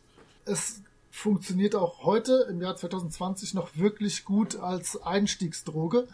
[0.45, 6.07] Es funktioniert auch heute im Jahr 2020 noch wirklich gut als Einstiegsdroge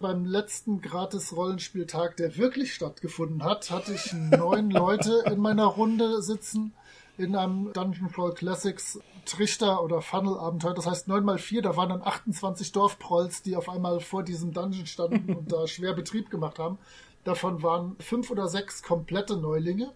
[0.00, 6.74] beim letzten Gratis-Rollenspieltag, der wirklich stattgefunden hat, hatte ich neun Leute in meiner Runde sitzen
[7.16, 10.74] in einem Dungeon Crawl Classics Trichter- oder Funnel-Abenteuer.
[10.74, 14.52] Das heißt 9 mal 4, da waren dann 28 Dorfprolls, die auf einmal vor diesem
[14.52, 16.78] Dungeon standen und da schwer Betrieb gemacht haben.
[17.24, 19.92] Davon waren fünf oder sechs komplette Neulinge.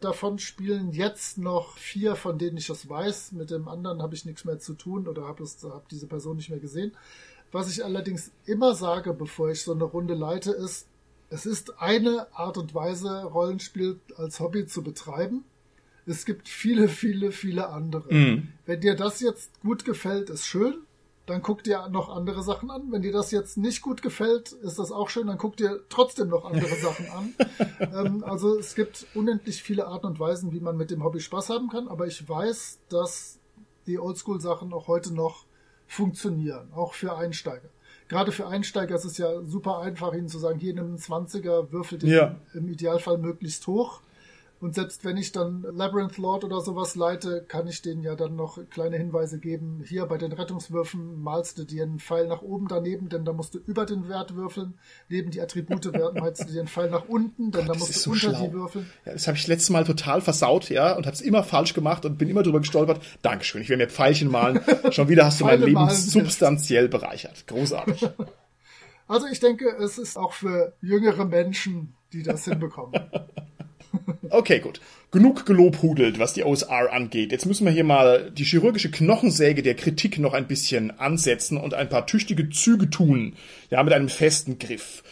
[0.00, 3.32] Davon spielen jetzt noch vier, von denen ich das weiß.
[3.32, 6.50] Mit dem anderen habe ich nichts mehr zu tun oder habe hab diese Person nicht
[6.50, 6.92] mehr gesehen.
[7.52, 10.88] Was ich allerdings immer sage, bevor ich so eine Runde leite, ist,
[11.30, 15.44] es ist eine Art und Weise, Rollenspiel als Hobby zu betreiben.
[16.06, 18.12] Es gibt viele, viele, viele andere.
[18.12, 18.48] Mhm.
[18.66, 20.74] Wenn dir das jetzt gut gefällt, ist schön.
[21.26, 22.92] Dann guck dir noch andere Sachen an.
[22.92, 25.26] Wenn dir das jetzt nicht gut gefällt, ist das auch schön.
[25.26, 27.34] Dann guck dir trotzdem noch andere Sachen an.
[27.80, 31.48] ähm, also es gibt unendlich viele Arten und Weisen, wie man mit dem Hobby Spaß
[31.48, 31.88] haben kann.
[31.88, 33.38] Aber ich weiß, dass
[33.86, 35.46] die Oldschool-Sachen auch heute noch
[35.86, 37.68] funktionieren, auch für Einsteiger.
[38.08, 41.72] Gerade für Einsteiger ist es ja super einfach, ihnen zu sagen, hier nimm einen 20er,
[41.72, 42.36] würfelt ihn ja.
[42.52, 44.02] im Idealfall möglichst hoch
[44.64, 48.34] und selbst wenn ich dann Labyrinth Lord oder sowas leite, kann ich denen ja dann
[48.34, 49.84] noch kleine Hinweise geben.
[49.86, 53.54] Hier bei den Rettungswürfen malst du dir einen Pfeil nach oben daneben, denn da musst
[53.54, 54.78] du über den Wert würfeln.
[55.10, 57.98] Neben die Attribute malst du dir einen Pfeil nach unten, denn Gott, da musst du
[57.98, 58.46] so unter schlau.
[58.46, 58.90] die würfeln.
[59.04, 62.06] Ja, das habe ich letztes Mal total versaut, ja, und habe es immer falsch gemacht
[62.06, 63.02] und bin immer drüber gestolpert.
[63.20, 64.62] Dankeschön, ich will mir Pfeilchen malen.
[64.92, 67.46] Schon wieder hast du mein Leben substanziell bereichert.
[67.46, 68.08] Großartig.
[69.06, 72.94] Also ich denke, es ist auch für jüngere Menschen, die das hinbekommen.
[74.30, 74.80] Okay, gut.
[75.10, 77.32] Genug gelobhudelt, was die OSR angeht.
[77.32, 81.74] Jetzt müssen wir hier mal die chirurgische Knochensäge der Kritik noch ein bisschen ansetzen und
[81.74, 83.34] ein paar tüchtige Züge tun.
[83.70, 85.02] Ja, mit einem festen Griff.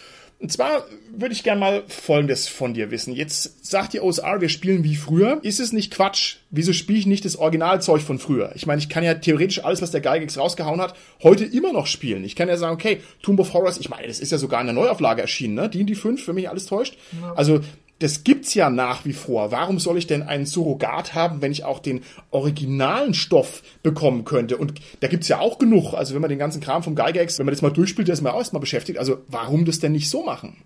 [0.43, 0.85] Und zwar
[1.17, 3.15] würde ich gerne mal Folgendes von dir wissen.
[3.15, 5.39] Jetzt sagt die OSR, wir spielen wie früher.
[5.43, 6.39] Ist es nicht Quatsch?
[6.51, 8.51] Wieso spiele ich nicht das Originalzeug von früher?
[8.57, 11.87] Ich meine, ich kann ja theoretisch alles, was der Geigex rausgehauen hat, heute immer noch
[11.87, 12.25] spielen.
[12.25, 14.67] Ich kann ja sagen, okay, Tomb of Horrors, ich meine, das ist ja sogar in
[14.67, 15.69] der Neuauflage erschienen, ne?
[15.69, 16.97] Die, die 5, für mich alles täuscht.
[17.21, 17.35] Ja.
[17.35, 17.61] Also,
[18.03, 19.53] das gibt's ja nach wie vor.
[19.53, 24.57] Warum soll ich denn einen Surrogat haben, wenn ich auch den originalen Stoff bekommen könnte?
[24.57, 25.95] Und da gibt's ja auch genug.
[25.95, 28.23] Also wenn man den ganzen Kram vom Gygax, wenn man das mal durchspielt, der ist
[28.23, 28.99] mir auch erstmal beschäftigt.
[28.99, 30.57] Also warum das denn nicht so machen?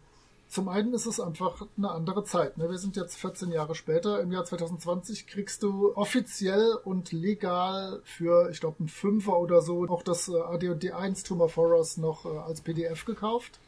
[0.49, 2.57] Zum einen ist es einfach eine andere Zeit.
[2.57, 2.71] Ne?
[2.71, 4.21] Wir sind jetzt 14 Jahre später.
[4.23, 9.87] Im Jahr 2020 kriegst du offiziell und legal für, ich glaube, ein Fünfer oder so
[9.89, 13.59] auch das AD&D 1 Tomb of Horrors noch äh, als PDF gekauft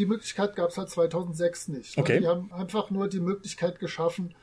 [0.00, 1.98] die Möglichkeit gab es halt 2006 nicht.
[1.98, 2.20] Okay.
[2.20, 4.34] Die haben einfach nur die Möglichkeit geschaffen,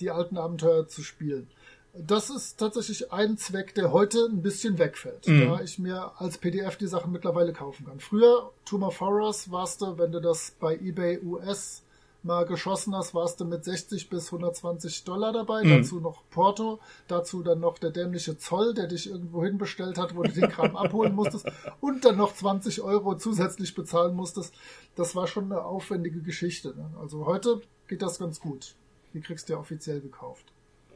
[0.00, 1.48] die alten Abenteuer zu spielen.
[1.94, 5.40] Das ist tatsächlich ein Zweck, der heute ein bisschen wegfällt, mhm.
[5.40, 8.00] da ich mir als PDF die Sachen mittlerweile kaufen kann.
[8.00, 11.82] Früher, Tomb of Horrors, warst du, wenn du das bei eBay US
[12.24, 15.78] mal geschossen hast, warst du mit 60 bis 120 Dollar dabei, mhm.
[15.78, 20.22] dazu noch Porto, dazu dann noch der dämliche Zoll, der dich irgendwo hinbestellt hat, wo
[20.22, 21.46] du den Kram abholen musstest
[21.80, 24.54] und dann noch 20 Euro zusätzlich bezahlen musstest.
[24.96, 26.74] Das war schon eine aufwendige Geschichte.
[26.76, 26.90] Ne?
[27.00, 28.74] Also heute geht das ganz gut.
[29.14, 30.52] Die kriegst du ja offiziell gekauft.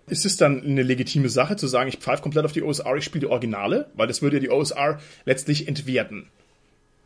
[0.09, 3.05] Ist es dann eine legitime Sache zu sagen, ich pfeife komplett auf die OSR, ich
[3.05, 3.91] spiele die Originale?
[3.95, 6.31] Weil das würde ja die OSR letztlich entwerten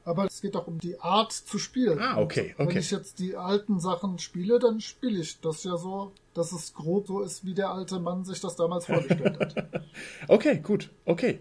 [0.04, 1.98] aber es geht auch um die Art zu spielen.
[2.00, 2.74] Ah, okay, okay.
[2.74, 6.74] Wenn ich jetzt die alten Sachen spiele, dann spiele ich das ja so, dass es
[6.74, 9.82] grob so ist, wie der alte Mann sich das damals vorgestellt hat.
[10.28, 11.40] okay, gut, okay.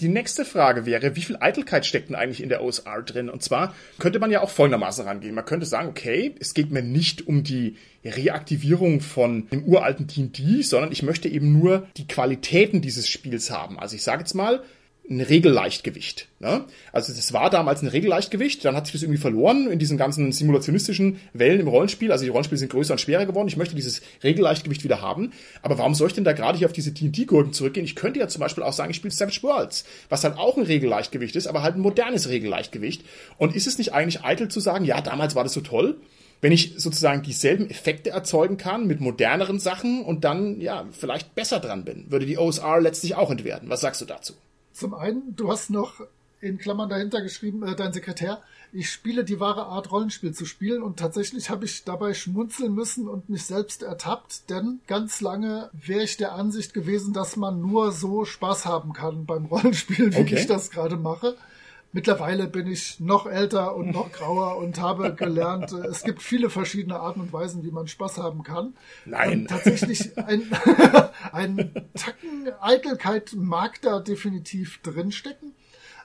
[0.00, 3.28] Die nächste Frage wäre, wie viel Eitelkeit steckt denn eigentlich in der OSR drin?
[3.28, 5.34] Und zwar könnte man ja auch folgendermaßen rangehen.
[5.34, 10.62] Man könnte sagen, okay, es geht mir nicht um die Reaktivierung von dem uralten D&D,
[10.62, 13.78] sondern ich möchte eben nur die Qualitäten dieses Spiels haben.
[13.78, 14.62] Also ich sage jetzt mal,
[15.10, 16.28] ein Regelleichtgewicht.
[16.38, 16.64] Ne?
[16.92, 20.30] Also das war damals ein Regelleichtgewicht, dann hat sich das irgendwie verloren in diesen ganzen
[20.30, 22.12] simulationistischen Wellen im Rollenspiel.
[22.12, 23.48] Also die Rollenspiele sind größer und schwerer geworden.
[23.48, 25.32] Ich möchte dieses Regelleichtgewicht wieder haben.
[25.62, 27.84] Aber warum soll ich denn da gerade hier auf diese D&D-Gurken zurückgehen?
[27.84, 30.62] Ich könnte ja zum Beispiel auch sagen, ich spiele Savage Worlds, was halt auch ein
[30.62, 33.04] Regelleichtgewicht ist, aber halt ein modernes Regelleichtgewicht.
[33.36, 35.96] Und ist es nicht eigentlich eitel zu sagen, ja, damals war das so toll?
[36.42, 41.60] wenn ich sozusagen dieselben Effekte erzeugen kann mit moderneren Sachen und dann ja vielleicht besser
[41.60, 43.68] dran bin, würde die OSR letztlich auch entwerten.
[43.68, 44.32] Was sagst du dazu?
[44.80, 46.00] Zum einen, du hast noch
[46.40, 48.40] in Klammern dahinter geschrieben, äh, dein Sekretär,
[48.72, 53.06] ich spiele die wahre Art Rollenspiel zu spielen und tatsächlich habe ich dabei schmunzeln müssen
[53.06, 57.92] und mich selbst ertappt, denn ganz lange wäre ich der Ansicht gewesen, dass man nur
[57.92, 60.36] so Spaß haben kann beim Rollenspiel, wie okay.
[60.36, 61.36] ich das gerade mache.
[61.92, 66.48] Mittlerweile bin ich noch älter und noch grauer und habe gelernt, äh, es gibt viele
[66.48, 68.74] verschiedene Arten und Weisen, wie man Spaß haben kann.
[69.04, 69.40] Nein.
[69.40, 70.48] Und tatsächlich ein,
[71.32, 75.54] ein Tacken Eitelkeit mag da definitiv drinstecken.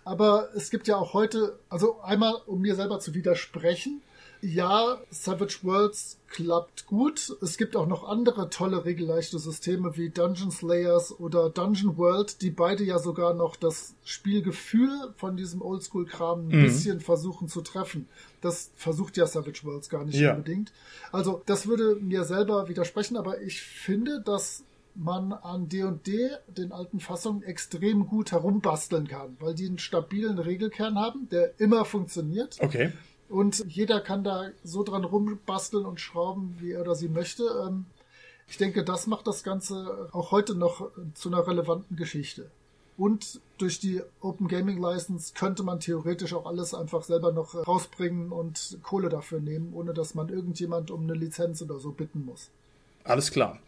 [0.03, 4.01] Aber es gibt ja auch heute, also einmal, um mir selber zu widersprechen,
[4.45, 7.35] ja, Savage Worlds klappt gut.
[7.41, 12.51] Es gibt auch noch andere tolle regelleichte Systeme wie Dungeon Slayers oder Dungeon World, die
[12.51, 16.63] beide ja sogar noch das Spielgefühl von diesem Oldschool-Kram ein mhm.
[16.63, 18.07] bisschen versuchen zu treffen.
[18.41, 20.35] Das versucht ja Savage Worlds gar nicht ja.
[20.35, 20.71] unbedingt.
[21.11, 26.99] Also das würde mir selber widersprechen, aber ich finde, dass man an D&D, den alten
[26.99, 32.57] Fassungen, extrem gut herumbasteln kann, weil die einen stabilen Regelkern haben, der immer funktioniert.
[32.59, 32.93] Okay.
[33.29, 37.43] Und jeder kann da so dran rumbasteln und schrauben, wie er oder sie möchte.
[37.67, 37.85] Ähm,
[38.47, 42.49] ich denke, das macht das Ganze auch heute noch zu einer relevanten Geschichte.
[42.97, 48.31] Und durch die Open Gaming License könnte man theoretisch auch alles einfach selber noch rausbringen
[48.31, 52.49] und Kohle dafür nehmen, ohne dass man irgendjemand um eine Lizenz oder so bitten muss.
[53.03, 53.59] Alles klar.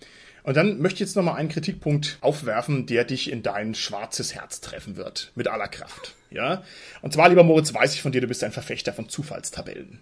[0.47, 4.61] Und dann möchte ich jetzt nochmal einen Kritikpunkt aufwerfen, der dich in dein schwarzes Herz
[4.61, 5.33] treffen wird.
[5.35, 6.15] Mit aller Kraft.
[6.31, 6.63] Ja?
[7.01, 9.99] Und zwar, lieber Moritz, weiß ich von dir, du bist ein Verfechter von Zufallstabellen.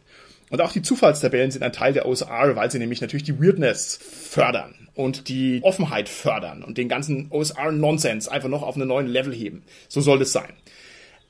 [0.51, 3.97] Und auch die Zufallstabellen sind ein Teil der OSR, weil sie nämlich natürlich die Weirdness
[3.97, 9.33] fördern und die Offenheit fördern und den ganzen OSR-Nonsens einfach noch auf einen neuen Level
[9.33, 9.63] heben.
[9.87, 10.53] So soll es sein.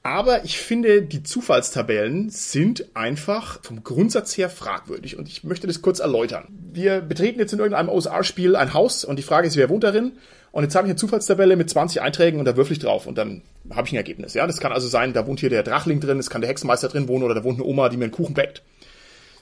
[0.05, 5.81] Aber ich finde, die Zufallstabellen sind einfach vom Grundsatz her fragwürdig und ich möchte das
[5.81, 6.45] kurz erläutern.
[6.71, 10.11] Wir betreten jetzt in irgendeinem OSR-Spiel ein Haus und die Frage ist, wer wohnt darin?
[10.51, 13.17] Und jetzt habe ich eine Zufallstabelle mit 20 Einträgen und da würfel ich drauf und
[13.17, 13.41] dann
[13.71, 14.35] habe ich ein Ergebnis.
[14.35, 16.87] Ja, das kann also sein, da wohnt hier der Drachling drin, es kann der Hexenmeister
[16.87, 18.61] drin wohnen oder da wohnt eine Oma, die mir einen Kuchen backt.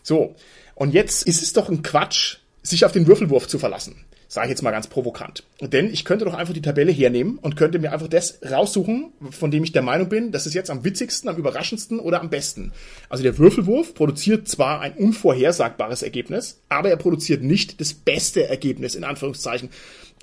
[0.01, 0.33] So.
[0.75, 4.05] Und jetzt ist es doch ein Quatsch, sich auf den Würfelwurf zu verlassen.
[4.33, 5.43] Sage ich jetzt mal ganz provokant.
[5.61, 9.51] Denn ich könnte doch einfach die Tabelle hernehmen und könnte mir einfach das raussuchen, von
[9.51, 12.71] dem ich der Meinung bin, das ist jetzt am witzigsten, am überraschendsten oder am besten.
[13.09, 18.95] Also der Würfelwurf produziert zwar ein unvorhersagbares Ergebnis, aber er produziert nicht das beste Ergebnis,
[18.95, 19.69] in Anführungszeichen.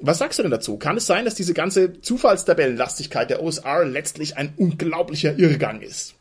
[0.02, 0.76] Was sagst du denn dazu?
[0.76, 6.16] Kann es sein, dass diese ganze Zufallstabellenlastigkeit der OSR letztlich ein unglaublicher Irrgang ist?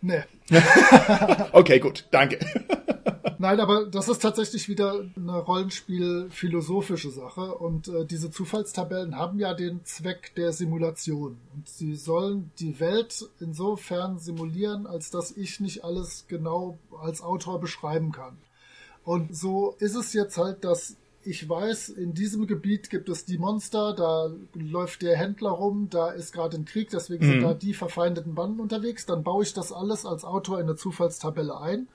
[0.00, 0.24] Nee.
[1.52, 2.38] okay, gut, danke.
[3.38, 7.54] Nein, aber das ist tatsächlich wieder eine Rollenspiel-philosophische Sache.
[7.56, 11.38] Und äh, diese Zufallstabellen haben ja den Zweck der Simulation.
[11.52, 17.60] Und sie sollen die Welt insofern simulieren, als dass ich nicht alles genau als Autor
[17.60, 18.38] beschreiben kann.
[19.04, 23.38] Und so ist es jetzt halt, dass ich weiß, in diesem Gebiet gibt es die
[23.38, 27.30] Monster, da läuft der Händler rum, da ist gerade ein Krieg, deswegen mhm.
[27.30, 29.06] sind da die verfeindeten Banden unterwegs.
[29.06, 31.88] Dann baue ich das alles als Autor in eine Zufallstabelle ein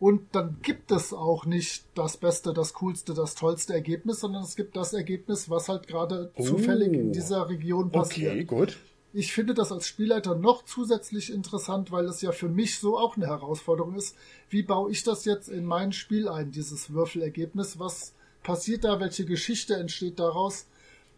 [0.00, 4.56] und dann gibt es auch nicht das beste, das coolste, das tollste Ergebnis, sondern es
[4.56, 6.44] gibt das Ergebnis, was halt gerade oh.
[6.44, 8.32] zufällig in dieser Region passiert.
[8.32, 8.76] Okay, gut.
[9.12, 13.16] Ich finde das als Spielleiter noch zusätzlich interessant, weil es ja für mich so auch
[13.16, 14.16] eine Herausforderung ist.
[14.50, 17.78] Wie baue ich das jetzt in mein Spiel ein, dieses Würfelergebnis?
[17.78, 18.12] Was
[18.44, 19.00] passiert da?
[19.00, 20.66] Welche Geschichte entsteht daraus?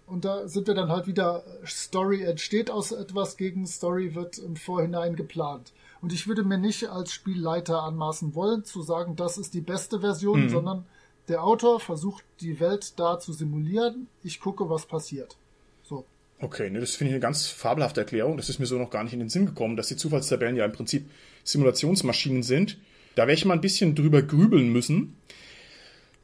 [0.07, 4.57] Und da sind wir dann halt wieder, Story entsteht aus etwas, gegen Story wird im
[4.57, 5.73] Vorhinein geplant.
[6.01, 10.01] Und ich würde mir nicht als Spielleiter anmaßen wollen, zu sagen, das ist die beste
[10.01, 10.49] Version, mhm.
[10.49, 10.87] sondern
[11.29, 14.07] der Autor versucht, die Welt da zu simulieren.
[14.23, 15.37] Ich gucke, was passiert.
[15.83, 16.05] So.
[16.39, 18.37] Okay, ne, das finde ich eine ganz fabelhafte Erklärung.
[18.37, 20.65] Das ist mir so noch gar nicht in den Sinn gekommen, dass die Zufallstabellen ja
[20.65, 21.11] im Prinzip
[21.43, 22.79] Simulationsmaschinen sind.
[23.17, 25.17] Da werde ich mal ein bisschen drüber grübeln müssen.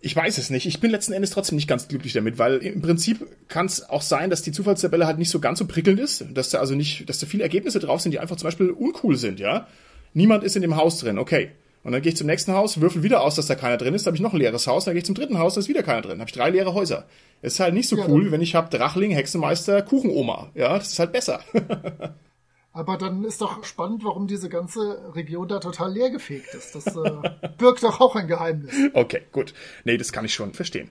[0.04, 0.66] Ich weiß es nicht.
[0.66, 4.02] Ich bin letzten Endes trotzdem nicht ganz glücklich damit, weil im Prinzip kann es auch
[4.02, 7.08] sein, dass die Zufallstabelle halt nicht so ganz so prickelnd ist, dass da also nicht,
[7.08, 9.68] dass da viele Ergebnisse drauf sind, die einfach zum Beispiel uncool sind, ja.
[10.12, 11.50] Niemand ist in dem Haus drin, okay.
[11.84, 14.06] Und dann gehe ich zum nächsten Haus, würfel wieder aus, dass da keiner drin ist,
[14.06, 15.84] habe ich noch ein leeres Haus, dann gehe ich zum dritten Haus, da ist wieder
[15.84, 17.06] keiner drin, habe ich drei leere Häuser.
[17.40, 20.98] ist halt nicht so ja, cool, wenn ich habe Drachling, Hexenmeister, Kuchenoma, ja, das ist
[20.98, 21.40] halt besser.
[22.74, 26.74] Aber dann ist doch spannend, warum diese ganze Region da total leergefegt ist.
[26.74, 28.74] Das äh, birgt doch auch ein Geheimnis.
[28.94, 29.52] Okay, gut.
[29.84, 30.88] Nee, das kann ich schon verstehen.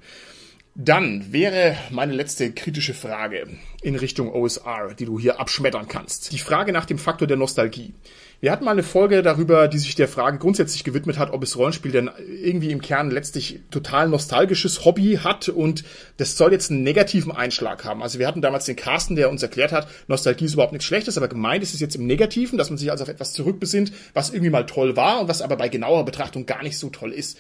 [0.76, 3.48] Dann wäre meine letzte kritische Frage
[3.82, 6.32] in Richtung OSR, die du hier abschmettern kannst.
[6.32, 7.94] Die Frage nach dem Faktor der Nostalgie.
[8.42, 11.58] Wir hatten mal eine Folge darüber, die sich der Frage grundsätzlich gewidmet hat, ob es
[11.58, 15.84] Rollenspiel denn irgendwie im Kern letztlich total nostalgisches Hobby hat und
[16.18, 18.02] das soll jetzt einen negativen Einschlag haben.
[18.02, 21.20] Also wir hatten damals den Carsten, der uns erklärt hat, Nostalgie ist überhaupt nichts Schlechtes,
[21.20, 24.32] aber gemeint ist es jetzt im Negativen, dass man sich also auf etwas zurückbesinnt, was
[24.32, 27.38] irgendwie mal toll war und was aber bei genauer Betrachtung gar nicht so toll ist.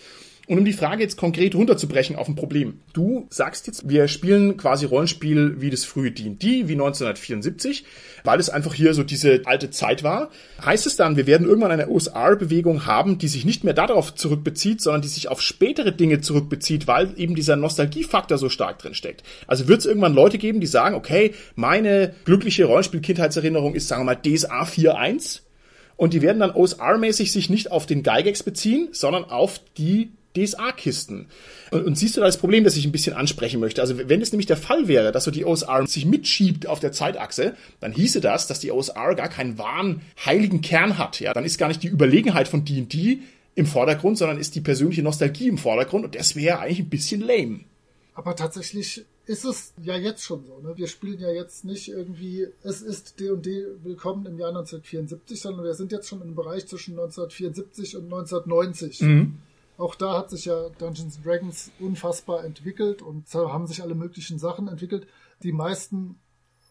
[0.51, 2.81] Und um die Frage jetzt konkret runterzubrechen auf ein Problem.
[2.91, 7.85] Du sagst jetzt, wir spielen quasi Rollenspiel wie das frühe D&D, wie 1974,
[8.25, 10.29] weil es einfach hier so diese alte Zeit war.
[10.61, 14.81] Heißt es dann, wir werden irgendwann eine OSR-Bewegung haben, die sich nicht mehr darauf zurückbezieht,
[14.81, 19.23] sondern die sich auf spätere Dinge zurückbezieht, weil eben dieser Nostalgiefaktor so stark drin steckt.
[19.47, 24.15] Also wird es irgendwann Leute geben, die sagen, okay, meine glückliche Rollenspiel-Kindheitserinnerung ist, sagen wir
[24.15, 25.43] mal, DSA 4.1
[25.95, 31.27] und die werden dann OSR-mäßig sich nicht auf den Gygax beziehen, sondern auf die DSA-Kisten.
[31.71, 33.81] Und, und, siehst du da das Problem, das ich ein bisschen ansprechen möchte?
[33.81, 36.91] Also wenn es nämlich der Fall wäre, dass so die OSR sich mitschiebt auf der
[36.91, 41.19] Zeitachse, dann hieße das, dass die OSR gar keinen wahren heiligen Kern hat.
[41.19, 43.19] Ja, dann ist gar nicht die Überlegenheit von D&D
[43.55, 47.21] im Vordergrund, sondern ist die persönliche Nostalgie im Vordergrund und das wäre eigentlich ein bisschen
[47.21, 47.61] lame.
[48.13, 50.59] Aber tatsächlich ist es ja jetzt schon so.
[50.59, 50.75] Ne?
[50.77, 55.73] Wir spielen ja jetzt nicht irgendwie, es ist D&D willkommen im Jahr 1974, sondern wir
[55.73, 59.01] sind jetzt schon im Bereich zwischen 1974 und 1990.
[59.01, 59.37] Mhm.
[59.77, 64.67] Auch da hat sich ja Dungeons Dragons unfassbar entwickelt und haben sich alle möglichen Sachen
[64.67, 65.07] entwickelt.
[65.43, 66.19] Die meisten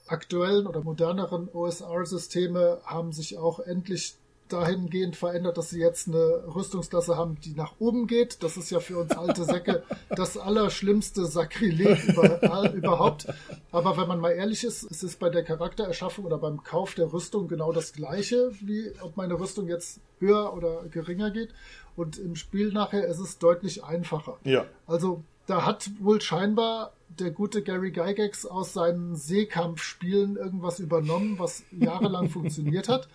[0.07, 4.17] aktuellen oder moderneren OSR-Systeme haben sich auch endlich
[4.53, 8.43] dahingehend verändert, dass sie jetzt eine Rüstungsklasse haben, die nach oben geht.
[8.43, 13.27] Das ist ja für uns alte Säcke das allerschlimmste Sakrileg über, überhaupt.
[13.71, 17.13] Aber wenn man mal ehrlich ist, ist es bei der Charaktererschaffung oder beim Kauf der
[17.13, 21.51] Rüstung genau das Gleiche, wie ob meine Rüstung jetzt höher oder geringer geht.
[21.97, 24.39] Und im Spiel nachher ist es deutlich einfacher.
[24.45, 24.67] Ja.
[24.87, 31.65] Also da hat wohl scheinbar der gute Gary Gygax aus seinen Seekampfspielen irgendwas übernommen, was
[31.73, 33.09] jahrelang funktioniert hat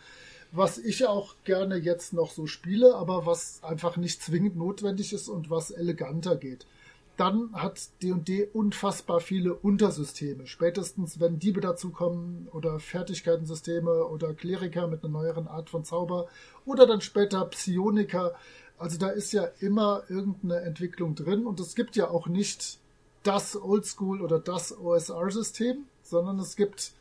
[0.56, 5.28] was ich auch gerne jetzt noch so spiele, aber was einfach nicht zwingend notwendig ist
[5.28, 6.66] und was eleganter geht.
[7.18, 10.48] Dann hat D&D unfassbar viele Untersysteme.
[10.48, 16.28] Spätestens, wenn Diebe dazukommen oder Fertigkeitensysteme oder Kleriker mit einer neueren Art von Zauber
[16.66, 18.34] oder dann später Psioniker.
[18.78, 22.80] Also da ist ja immer irgendeine Entwicklung drin und es gibt ja auch nicht
[23.24, 26.92] das Oldschool oder das OSR-System, sondern es gibt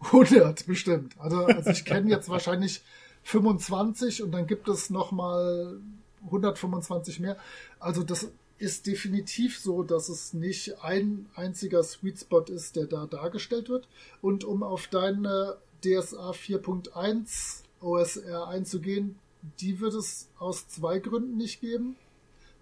[0.00, 1.14] 100 bestimmt.
[1.18, 2.82] Also, also ich kenne jetzt wahrscheinlich
[3.24, 5.80] 25 und dann gibt es nochmal
[6.26, 7.36] 125 mehr.
[7.80, 13.06] Also das ist definitiv so, dass es nicht ein einziger Sweet Spot ist, der da
[13.06, 13.88] dargestellt wird.
[14.22, 19.18] Und um auf deine DSA 4.1 OSR einzugehen,
[19.60, 21.96] die wird es aus zwei Gründen nicht geben.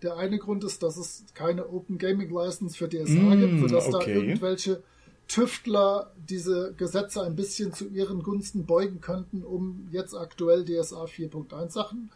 [0.02, 3.86] Der eine Grund ist, dass es keine Open Gaming License für DSA mm, gibt, sodass
[3.86, 4.14] okay.
[4.14, 4.82] da irgendwelche
[5.28, 11.70] Tüftler diese Gesetze ein bisschen zu ihren Gunsten beugen könnten, um jetzt aktuell DSA 4.1
[11.70, 12.10] Sachen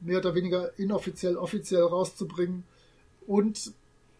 [0.00, 2.64] mehr oder weniger inoffiziell, offiziell rauszubringen.
[3.26, 3.72] Und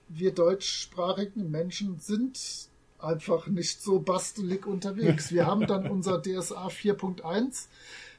[0.09, 2.68] wir deutschsprachigen Menschen sind
[2.99, 5.32] einfach nicht so bastelig unterwegs.
[5.32, 7.66] Wir haben dann unser DSA 4.1,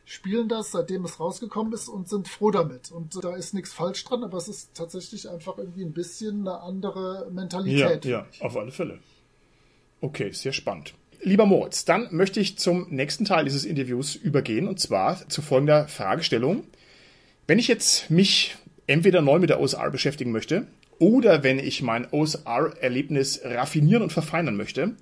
[0.09, 2.91] spielen das, seitdem es rausgekommen ist und sind froh damit.
[2.91, 6.61] Und da ist nichts falsch dran, aber es ist tatsächlich einfach irgendwie ein bisschen eine
[6.61, 8.05] andere Mentalität.
[8.05, 8.97] Ja, ja auf alle Fälle.
[10.01, 10.95] Okay, sehr spannend.
[11.21, 15.87] Lieber Moritz, dann möchte ich zum nächsten Teil dieses Interviews übergehen und zwar zu folgender
[15.87, 16.63] Fragestellung.
[17.45, 18.55] Wenn ich jetzt mich
[18.87, 20.65] entweder neu mit der OSR beschäftigen möchte
[20.97, 24.95] oder wenn ich mein OSR-Erlebnis raffinieren und verfeinern möchte,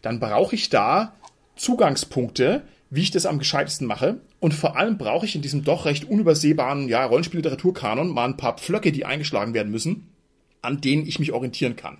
[0.00, 1.14] dann brauche ich da
[1.56, 4.20] Zugangspunkte, wie ich das am gescheitesten mache.
[4.40, 8.56] Und vor allem brauche ich in diesem doch recht unübersehbaren ja, Rollenspielliteraturkanon mal ein paar
[8.56, 10.08] Pflöcke, die eingeschlagen werden müssen,
[10.62, 11.98] an denen ich mich orientieren kann.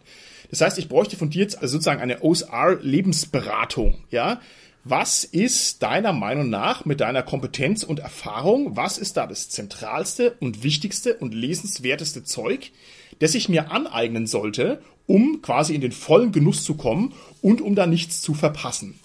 [0.50, 4.40] Das heißt, ich bräuchte von dir jetzt also sozusagen eine OSR-Lebensberatung, ja.
[4.88, 10.36] Was ist deiner Meinung nach mit deiner Kompetenz und Erfahrung, was ist da das zentralste
[10.38, 12.70] und wichtigste und lesenswerteste Zeug,
[13.18, 17.74] das ich mir aneignen sollte, um quasi in den vollen Genuss zu kommen und um
[17.74, 19.00] da nichts zu verpassen?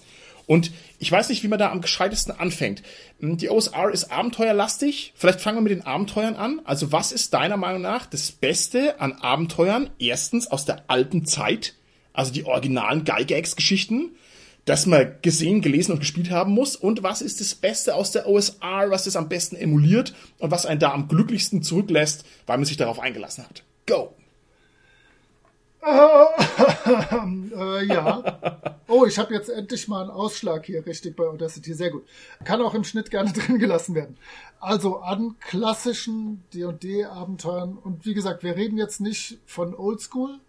[0.46, 0.72] Und
[1.02, 2.84] ich weiß nicht, wie man da am gescheitesten anfängt.
[3.20, 5.14] Hm, die OSR ist abenteuerlastig.
[5.16, 6.62] Vielleicht fangen wir mit den Abenteuern an.
[6.64, 9.90] Also was ist deiner Meinung nach das Beste an Abenteuern?
[9.98, 11.74] Erstens aus der alten Zeit,
[12.14, 14.12] also die originalen Gygax-Geschichten,
[14.66, 16.76] das man gesehen, gelesen und gespielt haben muss.
[16.76, 20.68] Und was ist das Beste aus der OSR, was das am besten emuliert und was
[20.68, 23.64] einen da am glücklichsten zurücklässt, weil man sich darauf eingelassen hat?
[23.88, 24.14] Go!
[27.56, 28.24] äh, ja.
[28.88, 31.74] Oh, ich habe jetzt endlich mal einen Ausschlag hier richtig bei Audacity.
[31.74, 32.06] Sehr gut.
[32.44, 34.18] Kann auch im Schnitt gerne drin gelassen werden.
[34.60, 37.78] Also an klassischen D&D-Abenteuern.
[37.78, 40.40] Und wie gesagt, wir reden jetzt nicht von Oldschool,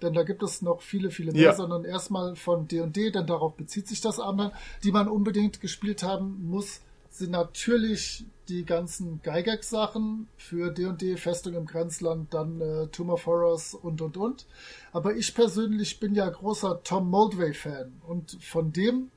[0.00, 1.54] denn da gibt es noch viele, viele mehr, ja.
[1.54, 4.52] sondern erstmal von D&D, denn darauf bezieht sich das Abenteuer,
[4.82, 6.80] die man unbedingt gespielt haben muss
[7.10, 13.74] sind natürlich die ganzen Gygax-Sachen für D&D, Festung im Grenzland, dann äh, Tomb of Horrors
[13.74, 14.46] und, und, und.
[14.92, 19.10] Aber ich persönlich bin ja großer Tom Moldway-Fan und von dem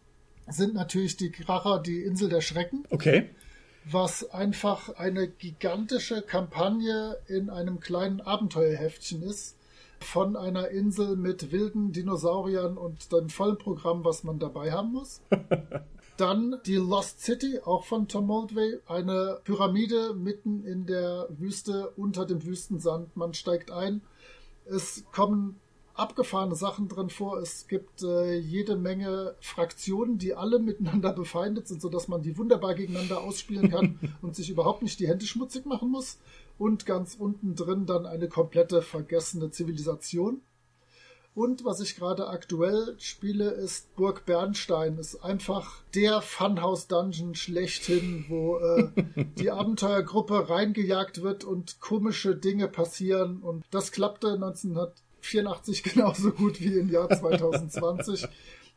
[0.48, 2.84] sind natürlich die Kracher die Insel der Schrecken.
[2.90, 3.30] Okay.
[3.86, 9.58] was einfach eine gigantische Kampagne in einem kleinen Abenteuerheftchen ist.
[10.00, 15.22] Von einer Insel mit wilden Dinosauriern und dem vollen Programm, was man dabei haben muss.
[16.18, 18.80] Dann die Lost City, auch von Tom Moldway.
[18.86, 23.16] Eine Pyramide mitten in der Wüste unter dem Wüstensand.
[23.18, 24.02] Man steigt ein.
[24.66, 25.60] Es kommen
[25.96, 27.40] abgefahrene Sachen drin vor.
[27.40, 32.76] Es gibt äh, jede Menge Fraktionen, die alle miteinander befeindet sind, sodass man die wunderbar
[32.76, 36.20] gegeneinander ausspielen kann und sich überhaupt nicht die Hände schmutzig machen muss.
[36.58, 40.42] Und ganz unten drin dann eine komplette vergessene Zivilisation.
[41.36, 45.00] Und was ich gerade aktuell spiele, ist Burg Bernstein.
[45.00, 48.90] Ist einfach der Funhouse-Dungeon schlechthin, wo äh,
[49.40, 53.42] die Abenteuergruppe reingejagt wird und komische Dinge passieren.
[53.42, 58.28] Und das klappte 1984 genauso gut wie im Jahr 2020.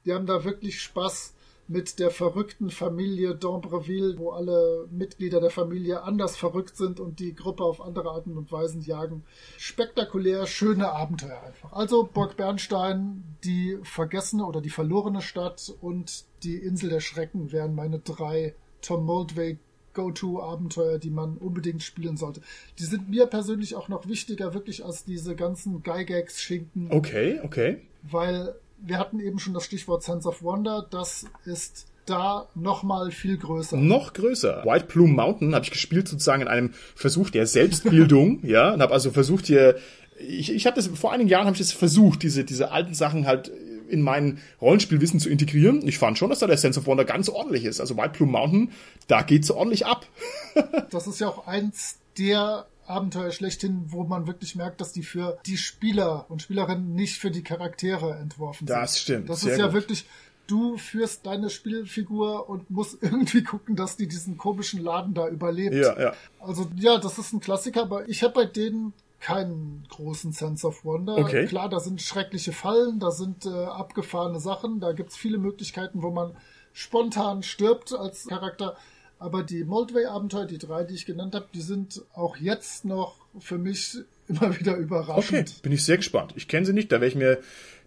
[0.06, 1.34] die haben da wirklich Spaß
[1.68, 7.34] mit der verrückten Familie d'Ambreville, wo alle Mitglieder der Familie anders verrückt sind und die
[7.34, 9.24] Gruppe auf andere Arten und Weisen jagen.
[9.58, 11.72] Spektakulär, schöne Abenteuer einfach.
[11.72, 17.74] Also Burg Bernstein, die vergessene oder die verlorene Stadt und die Insel der Schrecken wären
[17.74, 19.58] meine drei Tom Moldway
[19.94, 22.42] Go-To-Abenteuer, die man unbedingt spielen sollte.
[22.78, 26.92] Die sind mir persönlich auch noch wichtiger, wirklich als diese ganzen Gygax-Schinken.
[26.92, 27.80] Okay, okay.
[28.02, 30.86] Weil wir hatten eben schon das Stichwort Sense of Wonder.
[30.90, 33.76] Das ist da nochmal viel größer.
[33.76, 34.64] Noch größer.
[34.64, 38.92] White Plume Mountain habe ich gespielt sozusagen in einem Versuch der Selbstbildung, ja, und habe
[38.92, 39.76] also versucht hier,
[40.18, 43.26] ich, ich habe das vor einigen Jahren habe ich das versucht, diese diese alten Sachen
[43.26, 43.50] halt
[43.88, 45.86] in mein Rollenspielwissen zu integrieren.
[45.86, 47.80] Ich fand schon, dass da der Sense of Wonder ganz ordentlich ist.
[47.80, 48.72] Also White Plume Mountain,
[49.06, 50.06] da geht's ordentlich ab.
[50.90, 55.38] das ist ja auch eins der Abenteuer schlechthin, wo man wirklich merkt, dass die für
[55.46, 58.76] die Spieler und Spielerinnen nicht für die Charaktere entworfen sind.
[58.76, 59.28] Das stimmt.
[59.28, 59.74] Das ist ja gut.
[59.74, 60.06] wirklich,
[60.46, 65.74] du führst deine Spielfigur und musst irgendwie gucken, dass die diesen komischen Laden da überlebt.
[65.74, 66.12] Ja, ja.
[66.40, 70.84] Also ja, das ist ein Klassiker, aber ich habe bei denen keinen großen Sense of
[70.84, 71.16] Wonder.
[71.18, 71.46] Okay.
[71.46, 76.10] Klar, da sind schreckliche Fallen, da sind äh, abgefahrene Sachen, da gibt's viele Möglichkeiten, wo
[76.10, 76.36] man
[76.72, 78.76] spontan stirbt als Charakter.
[79.18, 83.58] Aber die Moldway-Abenteuer, die drei, die ich genannt habe, die sind auch jetzt noch für
[83.58, 83.98] mich
[84.28, 85.50] immer wieder überraschend.
[85.50, 86.34] Okay, bin ich sehr gespannt.
[86.36, 87.38] Ich kenne sie nicht, da werde ich mir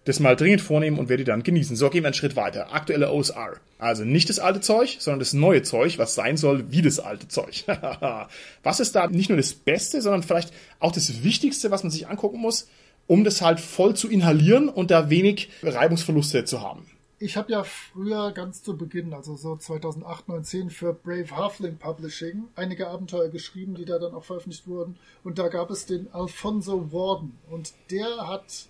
[0.04, 1.76] das mal dringend vornehmen und werde die dann genießen.
[1.76, 2.72] So, gehen wir einen Schritt weiter.
[2.72, 3.56] Aktuelle OSR.
[3.78, 7.28] Also nicht das alte Zeug, sondern das neue Zeug, was sein soll wie das alte
[7.28, 7.64] Zeug.
[8.62, 12.08] was ist da nicht nur das Beste, sondern vielleicht auch das Wichtigste, was man sich
[12.08, 12.68] angucken muss,
[13.06, 16.86] um das halt voll zu inhalieren und da wenig Reibungsverluste zu haben?
[17.22, 22.48] Ich habe ja früher ganz zu Beginn, also so 2008, 2010 für Brave Halfling Publishing
[22.56, 24.96] einige Abenteuer geschrieben, die da dann auch veröffentlicht wurden.
[25.22, 27.38] Und da gab es den Alfonso Warden.
[27.50, 28.68] Und der hat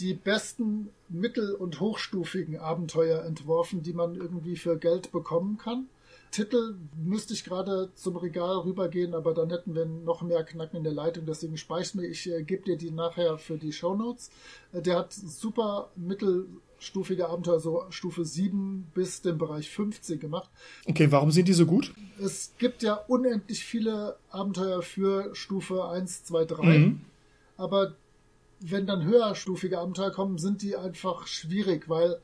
[0.00, 5.88] die besten mittel- und hochstufigen Abenteuer entworfen, die man irgendwie für Geld bekommen kann.
[6.30, 10.84] Titel müsste ich gerade zum Regal rübergehen, aber dann hätten wir noch mehr Knacken in
[10.84, 11.24] der Leitung.
[11.24, 14.30] Deswegen speich mir, ich äh, gebe dir die nachher für die Shownotes.
[14.72, 15.90] Äh, der hat super
[16.78, 20.48] mittelstufige Abenteuer, so Stufe 7 bis den Bereich 15 gemacht.
[20.86, 21.92] Okay, warum sind die so gut?
[22.22, 26.78] Es gibt ja unendlich viele Abenteuer für Stufe 1, 2, 3.
[26.78, 27.00] Mhm.
[27.56, 27.94] Aber
[28.60, 32.20] wenn dann höherstufige Abenteuer kommen, sind die einfach schwierig, weil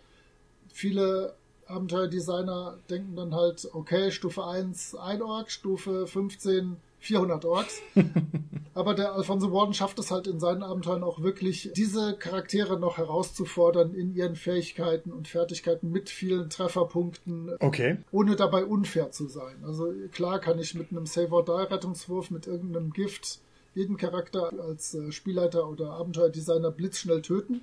[0.68, 1.34] viele
[1.66, 7.80] Abenteuerdesigner denken dann halt, okay, Stufe 1 ein Ork, Stufe 15 400 Orks.
[8.74, 12.98] Aber der Alfonso Warden schafft es halt in seinen Abenteuern auch wirklich, diese Charaktere noch
[12.98, 17.52] herauszufordern in ihren Fähigkeiten und Fertigkeiten mit vielen Trefferpunkten.
[17.60, 17.98] Okay.
[18.10, 19.62] Ohne dabei unfair zu sein.
[19.64, 23.38] Also klar kann ich mit einem Save or Die Rettungswurf, mit irgendeinem Gift
[23.74, 27.62] jeden Charakter als äh, Spielleiter oder Abenteuerdesigner blitzschnell töten.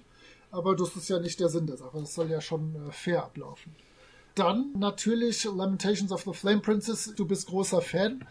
[0.52, 2.00] Aber das ist ja nicht der Sinn der Sache.
[2.00, 3.74] Das soll ja schon äh, fair ablaufen.
[4.36, 7.14] Dann natürlich Lamentations of the Flame Princess.
[7.16, 8.26] Du bist großer Fan.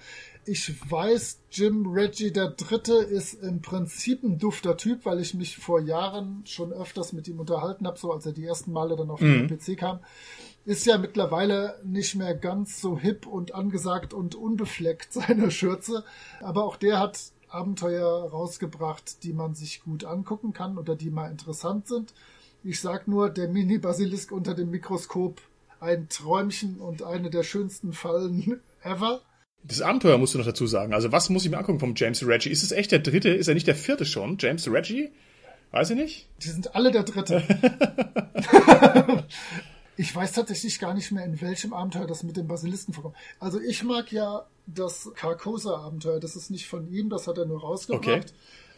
[0.53, 5.57] Ich weiß, Jim Reggie der Dritte ist im Prinzip ein dufter Typ, weil ich mich
[5.57, 9.13] vor Jahren schon öfters mit ihm unterhalten habe, so als er die ersten Male dann
[9.13, 9.47] auf mhm.
[9.47, 10.01] den PC kam.
[10.65, 16.03] Ist ja mittlerweile nicht mehr ganz so hip und angesagt und unbefleckt seine Schürze.
[16.41, 21.31] Aber auch der hat Abenteuer rausgebracht, die man sich gut angucken kann oder die mal
[21.31, 22.13] interessant sind.
[22.65, 25.41] Ich sag nur, der Mini-Basilisk unter dem Mikroskop
[25.79, 29.21] ein Träumchen und eine der schönsten Fallen ever.
[29.63, 30.95] Das Abenteuer musst du noch dazu sagen.
[30.95, 32.51] Also was muss ich mir angucken vom James Reggie?
[32.51, 33.29] Ist es echt der dritte?
[33.31, 34.37] Ist er nicht der vierte schon?
[34.39, 35.11] James Reggie?
[35.71, 36.29] Weiß ich nicht.
[36.43, 37.43] Die sind alle der dritte.
[39.97, 43.17] ich weiß tatsächlich gar nicht mehr, in welchem Abenteuer das mit dem Basilisken vorkommt.
[43.39, 46.21] Also ich mag ja das Carcosa-Abenteuer.
[46.21, 48.07] Das ist nicht von ihm, das hat er nur rausgebracht.
[48.07, 48.21] Okay.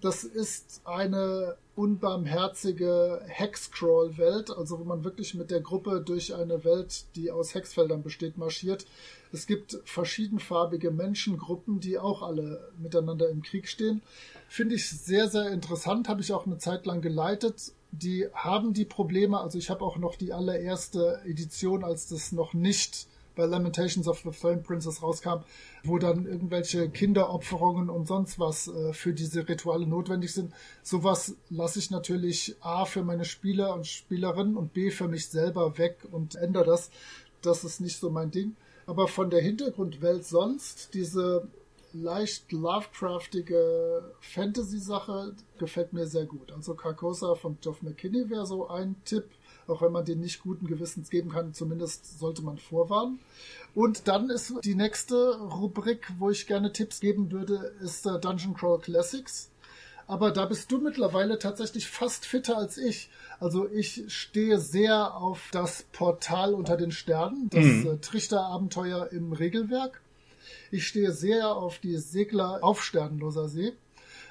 [0.02, 7.04] Das ist eine unbarmherzige Hexcrawl-Welt, also wo man wirklich mit der Gruppe durch eine Welt,
[7.14, 8.84] die aus Hexfeldern besteht, marschiert.
[9.32, 14.02] Es gibt verschiedenfarbige Menschengruppen, die auch alle miteinander im Krieg stehen.
[14.48, 17.72] Finde ich sehr, sehr interessant, habe ich auch eine Zeit lang geleitet.
[17.92, 22.52] Die haben die Probleme, also ich habe auch noch die allererste Edition, als das noch
[22.52, 25.40] nicht bei Lamentations of the Flame Princess rauskam,
[25.84, 30.52] wo dann irgendwelche Kinderopferungen und sonst was äh, für diese Rituale notwendig sind.
[30.82, 35.78] Sowas lasse ich natürlich A für meine Spieler und Spielerinnen und B für mich selber
[35.78, 36.90] weg und ändere das.
[37.40, 38.54] Das ist nicht so mein Ding.
[38.92, 41.48] Aber von der Hintergrundwelt sonst, diese
[41.94, 46.52] leicht Lovecraftige Fantasy-Sache gefällt mir sehr gut.
[46.52, 49.24] Also Carcosa von Geoff McKinney wäre so ein Tipp
[49.68, 53.20] auch wenn man den nicht guten Gewissens geben kann, zumindest sollte man vorwarnen.
[53.74, 58.54] Und dann ist die nächste Rubrik, wo ich gerne Tipps geben würde, ist äh, Dungeon
[58.54, 59.52] Crawl Classics.
[60.06, 63.08] Aber da bist du mittlerweile tatsächlich fast fitter als ich.
[63.42, 67.86] Also ich stehe sehr auf das Portal unter den Sternen, das mhm.
[67.88, 70.00] äh, Trichterabenteuer im Regelwerk.
[70.70, 73.72] Ich stehe sehr auf die Segler auf Sternloser See.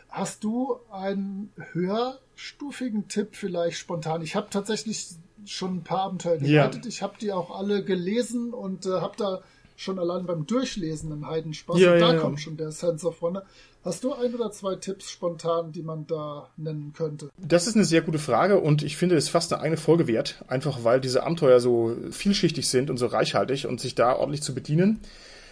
[0.08, 4.22] Hast du einen höherstufigen Tipp vielleicht spontan?
[4.22, 5.10] Ich habe tatsächlich
[5.46, 6.86] schon ein paar Abenteuer geleitet.
[6.86, 6.90] Ja.
[6.90, 9.42] Ich habe die auch alle gelesen und äh, habe da
[9.82, 11.80] schon allein beim Durchlesen einen Heidenspaß.
[11.80, 13.44] Ja, und da ja, kommt schon der Sense of Wonder.
[13.84, 17.32] Hast du ein oder zwei Tipps spontan, die man da nennen könnte?
[17.38, 20.44] Das ist eine sehr gute Frage und ich finde es fast eine eigene Folge wert,
[20.48, 24.54] einfach weil diese Abenteuer so vielschichtig sind und so reichhaltig und sich da ordentlich zu
[24.54, 25.00] bedienen.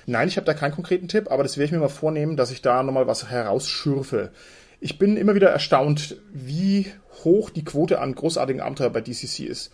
[0.05, 2.51] Nein, ich habe da keinen konkreten Tipp, aber das werde ich mir mal vornehmen, dass
[2.51, 4.32] ich da nochmal was herausschürfe.
[4.80, 6.86] Ich bin immer wieder erstaunt, wie
[7.23, 9.71] hoch die Quote an großartigen Abenteuer bei DCC ist.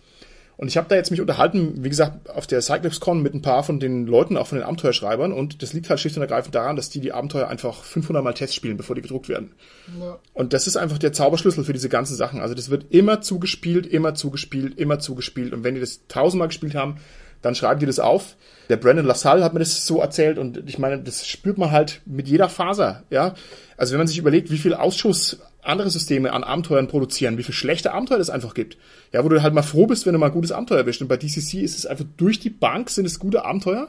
[0.58, 3.62] Und ich habe da jetzt mich unterhalten, wie gesagt, auf der CyclipsCon mit ein paar
[3.62, 5.32] von den Leuten, auch von den Abenteuerschreibern.
[5.32, 8.32] Und das liegt halt schlicht und ergreifend daran, dass die die Abenteuer einfach 500 Mal
[8.32, 9.52] Test spielen, bevor die gedruckt werden.
[10.00, 10.18] Ja.
[10.32, 12.40] Und das ist einfach der Zauberschlüssel für diese ganzen Sachen.
[12.40, 15.52] Also das wird immer zugespielt, immer zugespielt, immer zugespielt.
[15.52, 16.96] Und wenn die das tausendmal gespielt haben,
[17.42, 18.36] dann schreiben die das auf.
[18.68, 22.00] Der Brandon LaSalle hat mir das so erzählt und ich meine, das spürt man halt
[22.04, 23.34] mit jeder Faser, ja.
[23.76, 27.54] Also wenn man sich überlegt, wie viel Ausschuss andere Systeme an Abenteuern produzieren, wie viel
[27.54, 28.76] schlechte Abenteuer es einfach gibt.
[29.12, 31.02] Ja, wo du halt mal froh bist, wenn du mal ein gutes Abenteuer erwischt.
[31.02, 33.88] Und bei DCC ist es einfach durch die Bank sind es gute Abenteuer.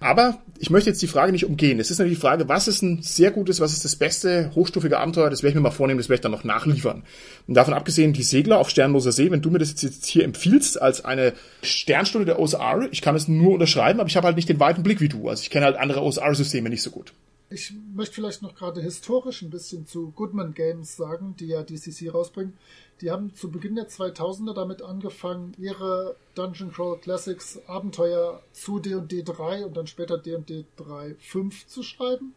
[0.00, 1.80] Aber ich möchte jetzt die Frage nicht umgehen.
[1.80, 4.98] Es ist natürlich die Frage, was ist ein sehr gutes, was ist das beste hochstufige
[4.98, 5.28] Abenteuer?
[5.28, 7.02] Das werde ich mir mal vornehmen, das werde ich dann noch nachliefern.
[7.48, 10.80] Und davon abgesehen, die Segler auf Sternloser See, wenn du mir das jetzt hier empfiehlst
[10.80, 11.32] als eine
[11.62, 14.84] Sternstunde der OSR, ich kann es nur unterschreiben, aber ich habe halt nicht den weiten
[14.84, 15.28] Blick wie du.
[15.28, 17.12] Also ich kenne halt andere OSR-Systeme nicht so gut.
[17.50, 22.10] Ich möchte vielleicht noch gerade historisch ein bisschen zu Goodman Games sagen, die ja DCC
[22.10, 22.58] rausbringen.
[23.00, 29.22] Die haben zu Beginn der 2000er damit angefangen, ihre Dungeon Crawl Classics Abenteuer zu D&D
[29.22, 32.34] 3 und dann später D&D 3 5 zu schreiben.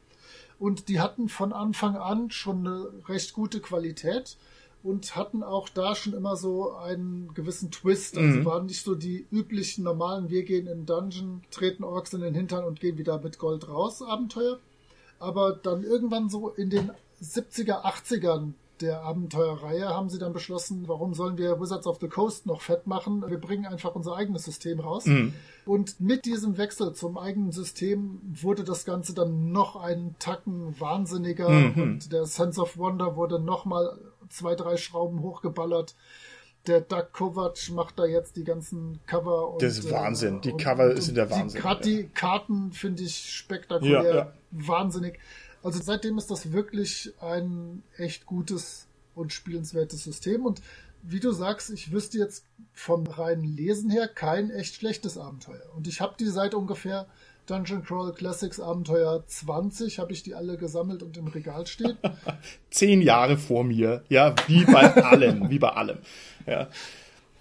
[0.59, 4.37] Und die hatten von Anfang an schon eine recht gute Qualität
[4.83, 8.17] und hatten auch da schon immer so einen gewissen Twist.
[8.17, 8.45] Also mhm.
[8.45, 12.63] waren nicht so die üblichen normalen, wir gehen in Dungeon, treten Orks in den Hintern
[12.63, 14.59] und gehen wieder mit Gold raus Abenteuer.
[15.21, 16.91] Aber dann irgendwann so in den
[17.21, 22.47] 70er, 80ern der Abenteuerreihe haben sie dann beschlossen, warum sollen wir Wizards of the Coast
[22.47, 23.23] noch fett machen?
[23.27, 25.05] Wir bringen einfach unser eigenes System raus.
[25.05, 25.33] Mhm.
[25.65, 31.49] Und mit diesem Wechsel zum eigenen System wurde das Ganze dann noch einen Tacken wahnsinniger
[31.49, 31.81] mhm.
[31.81, 33.99] und der Sense of Wonder wurde nochmal
[34.29, 35.93] zwei, drei Schrauben hochgeballert.
[36.67, 39.53] Der Doug Kovac macht da jetzt die ganzen Cover.
[39.53, 40.37] Und, das ist Wahnsinn.
[40.37, 41.61] Äh, die Cover und, sind der Wahnsinn.
[41.83, 44.03] Die, die Karten finde ich spektakulär.
[44.03, 44.33] Ja, ja.
[44.51, 45.19] Wahnsinnig.
[45.63, 50.45] Also seitdem ist das wirklich ein echt gutes und spielenswertes System.
[50.45, 50.61] Und
[51.03, 55.63] wie du sagst, ich wüsste jetzt vom reinen Lesen her kein echt schlechtes Abenteuer.
[55.75, 57.07] Und ich habe die seit ungefähr
[57.51, 61.97] Dungeon Crawl Classics Abenteuer 20, habe ich die alle gesammelt und im Regal stehen.
[62.69, 65.97] Zehn Jahre vor mir, ja, wie bei allem, wie bei allem.
[66.47, 66.69] Ja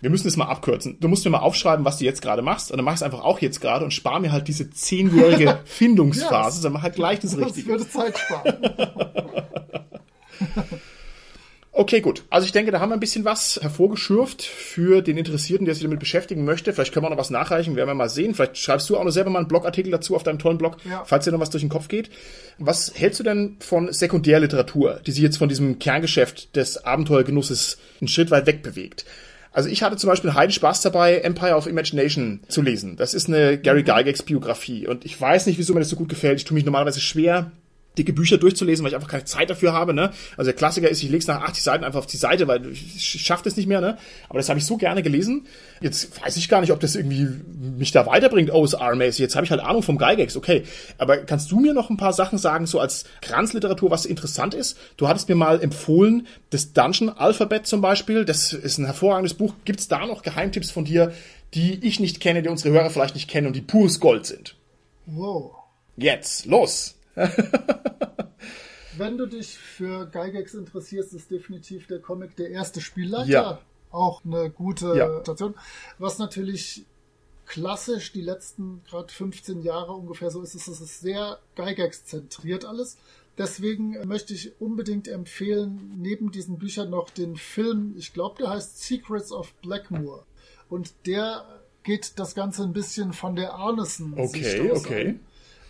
[0.01, 0.97] wir müssen das mal abkürzen.
[0.99, 2.71] Du musst mir mal aufschreiben, was du jetzt gerade machst.
[2.71, 5.61] Und dann mach ich es einfach auch jetzt gerade und spare mir halt diese zehnjährige
[5.67, 6.57] Findungsphase.
[6.57, 6.63] yes.
[6.63, 7.77] Dann mach halt gleich das Richtige.
[7.77, 8.57] Das würde Zeit sparen.
[11.81, 12.25] Okay, gut.
[12.29, 15.83] Also ich denke, da haben wir ein bisschen was hervorgeschürft für den Interessierten, der sich
[15.83, 16.75] damit beschäftigen möchte.
[16.75, 18.35] Vielleicht können wir auch noch was nachreichen, werden wir mal sehen.
[18.35, 21.05] Vielleicht schreibst du auch noch selber mal einen Blogartikel dazu auf deinem tollen Blog, ja.
[21.07, 22.11] falls dir noch was durch den Kopf geht.
[22.59, 28.09] Was hältst du denn von Sekundärliteratur, die sich jetzt von diesem Kerngeschäft des Abenteuergenusses einen
[28.09, 29.07] Schritt weit weg bewegt?
[29.51, 32.97] Also ich hatte zum Beispiel heiden Spaß dabei, Empire of Imagination zu lesen.
[32.97, 36.11] Das ist eine Gary Gygax Biografie und ich weiß nicht, wieso mir das so gut
[36.11, 36.37] gefällt.
[36.41, 37.53] Ich tue mich normalerweise schwer,
[37.99, 39.93] dicke Bücher durchzulesen, weil ich einfach keine Zeit dafür habe.
[39.93, 40.13] Ne?
[40.37, 42.71] Also der Klassiker ist, ich lege es nach 80 Seiten einfach auf die Seite, weil
[42.71, 43.81] ich schaffe das nicht mehr.
[43.81, 43.99] Ne?
[44.29, 45.47] Aber das habe ich so gerne gelesen.
[45.81, 47.29] Jetzt weiß ich gar nicht, ob das irgendwie
[47.77, 49.19] mich da weiterbringt, OSR-mäßig.
[49.19, 50.63] Jetzt habe ich halt Ahnung vom Geigex, okay.
[50.99, 54.79] Aber kannst du mir noch ein paar Sachen sagen, so als Kranzliteratur, was interessant ist?
[54.97, 58.25] Du hattest mir mal empfohlen, das Dungeon Alphabet zum Beispiel.
[58.25, 59.55] Das ist ein hervorragendes Buch.
[59.65, 61.13] Gibt es da noch Geheimtipps von dir,
[61.55, 64.55] die ich nicht kenne, die unsere Hörer vielleicht nicht kennen und die pures Gold sind?
[65.07, 65.57] Wow.
[65.97, 67.00] Jetzt, los!
[68.97, 73.31] Wenn du dich für Gygax interessierst, ist definitiv der Comic der erste Spielleiter.
[73.31, 73.61] Ja.
[73.91, 75.21] Auch eine gute Ja.
[75.23, 75.55] Station.
[75.99, 76.85] Was natürlich
[77.47, 82.65] klassisch die letzten gerade 15 Jahre ungefähr so ist, ist es ist sehr Gygax zentriert
[82.65, 82.97] alles.
[83.39, 88.83] Deswegen möchte ich unbedingt empfehlen, neben diesen Büchern noch den Film, ich glaube, der heißt
[88.85, 90.27] Secrets of Blackmoor.
[90.69, 91.45] Und der
[91.83, 95.19] geht das Ganze ein bisschen von der Arneson Okay, okay.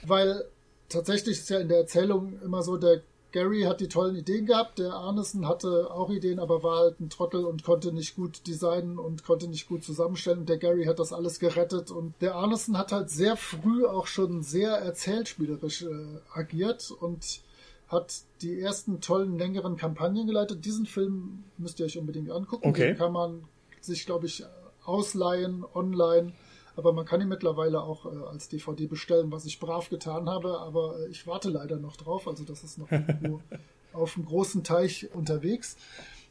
[0.03, 0.45] weil
[0.91, 4.79] tatsächlich ist ja in der Erzählung immer so, der Gary hat die tollen Ideen gehabt,
[4.79, 8.99] der Arneson hatte auch Ideen, aber war halt ein Trottel und konnte nicht gut designen
[8.99, 10.41] und konnte nicht gut zusammenstellen.
[10.41, 14.07] Und der Gary hat das alles gerettet und der Arneson hat halt sehr früh auch
[14.07, 15.89] schon sehr erzählspielerisch äh,
[16.35, 17.41] agiert und
[17.87, 20.65] hat die ersten tollen längeren Kampagnen geleitet.
[20.65, 22.69] Diesen Film müsst ihr euch unbedingt angucken.
[22.69, 22.89] Okay.
[22.89, 23.45] Den kann man
[23.81, 24.45] sich, glaube ich,
[24.85, 26.33] ausleihen online.
[26.77, 30.61] Aber man kann ihn mittlerweile auch äh, als DVD bestellen, was ich brav getan habe.
[30.61, 32.29] Aber äh, ich warte leider noch drauf.
[32.29, 33.41] Also das ist noch irgendwo
[33.93, 35.77] auf einem großen Teich unterwegs.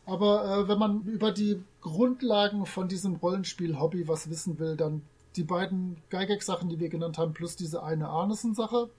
[0.06, 5.04] Aber äh, wenn man über die Grundlagen von diesem Rollenspiel-Hobby was wissen will, dann
[5.36, 8.90] die beiden Gygax-Sachen, die wir genannt haben, plus diese eine Arneson-Sache,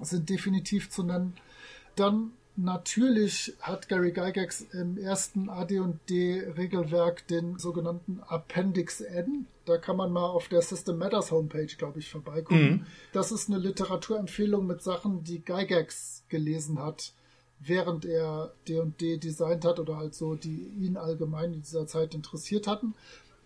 [0.00, 1.34] sind definitiv zu nennen.
[1.94, 9.46] Dann natürlich hat Gary Gygax im ersten AD&D-Regelwerk den sogenannten Appendix N.
[9.64, 12.86] Da kann man mal auf der System Matters Homepage, glaube ich, vorbeigucken.
[13.12, 17.12] Das ist eine Literaturempfehlung mit Sachen, die Gygax gelesen hat,
[17.60, 22.66] während er D&D designt hat oder halt so, die ihn allgemein in dieser Zeit interessiert
[22.66, 22.94] hatten.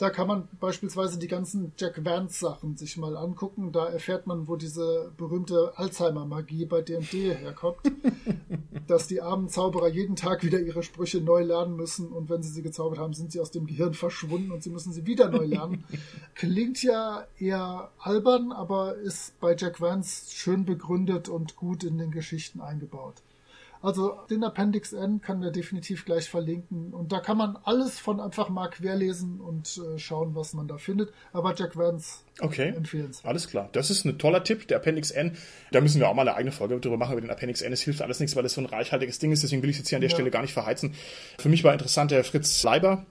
[0.00, 3.70] Da kann man beispielsweise die ganzen Jack Vance Sachen sich mal angucken.
[3.70, 7.80] Da erfährt man, wo diese berühmte Alzheimer-Magie bei D&D herkommt.
[8.86, 12.50] dass die armen Zauberer jeden Tag wieder ihre Sprüche neu lernen müssen und wenn sie
[12.50, 15.44] sie gezaubert haben, sind sie aus dem Gehirn verschwunden und sie müssen sie wieder neu
[15.44, 15.84] lernen.
[16.34, 22.10] Klingt ja eher albern, aber ist bei Jack Vance schön begründet und gut in den
[22.10, 23.22] Geschichten eingebaut.
[23.82, 26.92] Also den Appendix N kann wir definitiv gleich verlinken.
[26.92, 30.76] Und da kann man alles von einfach mal querlesen und äh, schauen, was man da
[30.76, 31.12] findet.
[31.32, 32.74] Aber Jack Vance Okay.
[32.76, 33.26] empfehlenswert.
[33.26, 33.68] Alles klar.
[33.72, 35.36] Das ist ein toller Tipp, der Appendix N.
[35.72, 37.72] Da müssen wir auch mal eine eigene Folge drüber machen über den Appendix N.
[37.72, 39.42] Es hilft alles nichts, weil es so ein reichhaltiges Ding ist.
[39.42, 40.16] Deswegen will ich es jetzt hier an der Ja.
[40.16, 40.94] Stelle gar nicht verheizen.
[41.38, 43.06] Für mich war interessant der Fritz Leiber.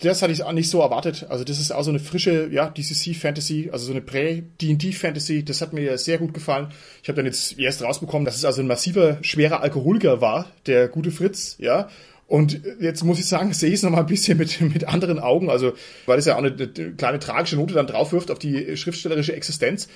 [0.00, 1.26] Das hatte ich auch nicht so erwartet.
[1.28, 5.44] Also das ist auch so eine frische, ja, DCC Fantasy, also so eine Prä-D&D Fantasy.
[5.44, 6.68] Das hat mir sehr gut gefallen.
[7.02, 10.88] Ich habe dann jetzt erst rausbekommen, dass es also ein massiver, schwerer Alkoholiker war, der
[10.88, 11.88] gute Fritz, ja.
[12.26, 15.50] Und jetzt muss ich sagen, sehe ich es nochmal ein bisschen mit, mit anderen Augen,
[15.50, 15.72] also
[16.06, 19.34] weil es ja auch eine, eine kleine tragische Note dann drauf wirft auf die schriftstellerische
[19.34, 19.88] Existenz.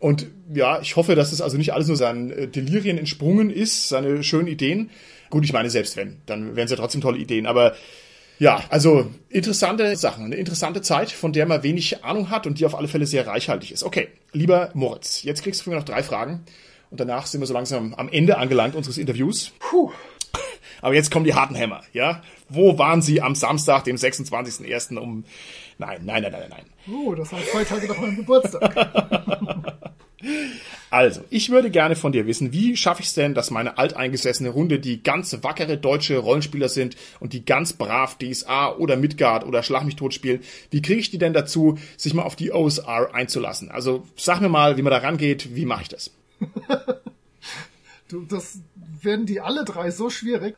[0.00, 3.88] Und ja, ich hoffe, dass es also nicht alles nur seinen äh, Delirien entsprungen ist,
[3.88, 4.90] seine schönen Ideen.
[5.30, 7.46] Gut, ich meine, selbst wenn, dann wären es ja trotzdem tolle Ideen.
[7.46, 7.74] Aber
[8.38, 12.66] ja, also interessante Sachen, eine interessante Zeit, von der man wenig Ahnung hat und die
[12.66, 13.84] auf alle Fälle sehr reichhaltig ist.
[13.84, 16.44] Okay, lieber Moritz, jetzt kriegst du von mir noch drei Fragen
[16.90, 19.52] und danach sind wir so langsam am Ende angelangt unseres Interviews.
[19.58, 19.92] Puh.
[20.80, 22.22] Aber jetzt kommen die harten Hämmer, ja?
[22.48, 24.98] Wo waren Sie am Samstag, dem 26.01.
[24.98, 25.24] um...
[25.78, 26.64] Nein, nein, nein, nein, nein.
[26.92, 28.74] Oh, das war zwei Tage nach meinem Geburtstag.
[30.90, 34.48] Also, ich würde gerne von dir wissen, wie schaffe ich es denn, dass meine alteingesessene
[34.48, 39.62] Runde, die ganz wackere deutsche Rollenspieler sind und die ganz brav DSA oder Midgard oder
[39.62, 43.12] Schlag mich tot spielen, wie kriege ich die denn dazu, sich mal auf die OSR
[43.12, 43.70] einzulassen?
[43.70, 46.10] Also, sag mir mal, wie man da rangeht, wie mache ich das?
[48.06, 48.60] Du, das
[49.04, 50.56] werden die alle drei so schwierig.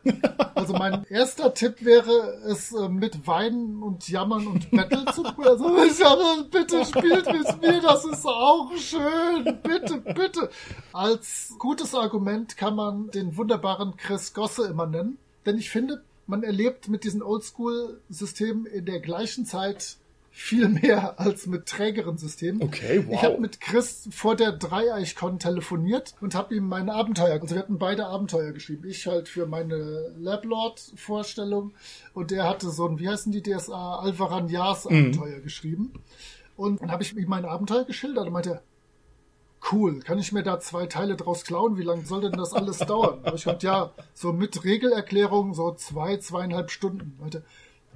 [0.55, 5.25] Also mein erster Tipp wäre, es äh, mit Weinen und Jammern und Battle zu.
[5.25, 9.59] Also ich habe, bitte spielt mit mir, das ist auch schön.
[9.63, 10.51] Bitte, bitte.
[10.93, 15.19] Als gutes Argument kann man den wunderbaren Chris Gosse immer nennen.
[15.45, 19.97] Denn ich finde, man erlebt mit diesen Oldschool-Systemen in der gleichen Zeit
[20.37, 22.63] viel mehr als mit trägeren Systemen.
[22.63, 23.15] Okay, wow.
[23.15, 27.63] Ich habe mit Chris vor der Dreieichcon telefoniert und habe ihm meine Abenteuer, also wir
[27.63, 28.87] hatten beide Abenteuer geschrieben.
[28.87, 31.73] Ich halt für meine Lablord-Vorstellung
[32.13, 35.95] und der hatte so ein, wie heißen die DSA, Alvaran Yas Abenteuer geschrieben.
[36.55, 38.61] Und dann habe ich ihm meine Abenteuer geschildert und meinte,
[39.73, 41.79] cool, kann ich mir da zwei Teile draus klauen?
[41.79, 43.21] Wie lange soll denn das alles dauern?
[43.23, 47.17] Da hab ich gesagt, ja, so mit Regelerklärung so zwei, zweieinhalb Stunden.
[47.19, 47.43] Meinte,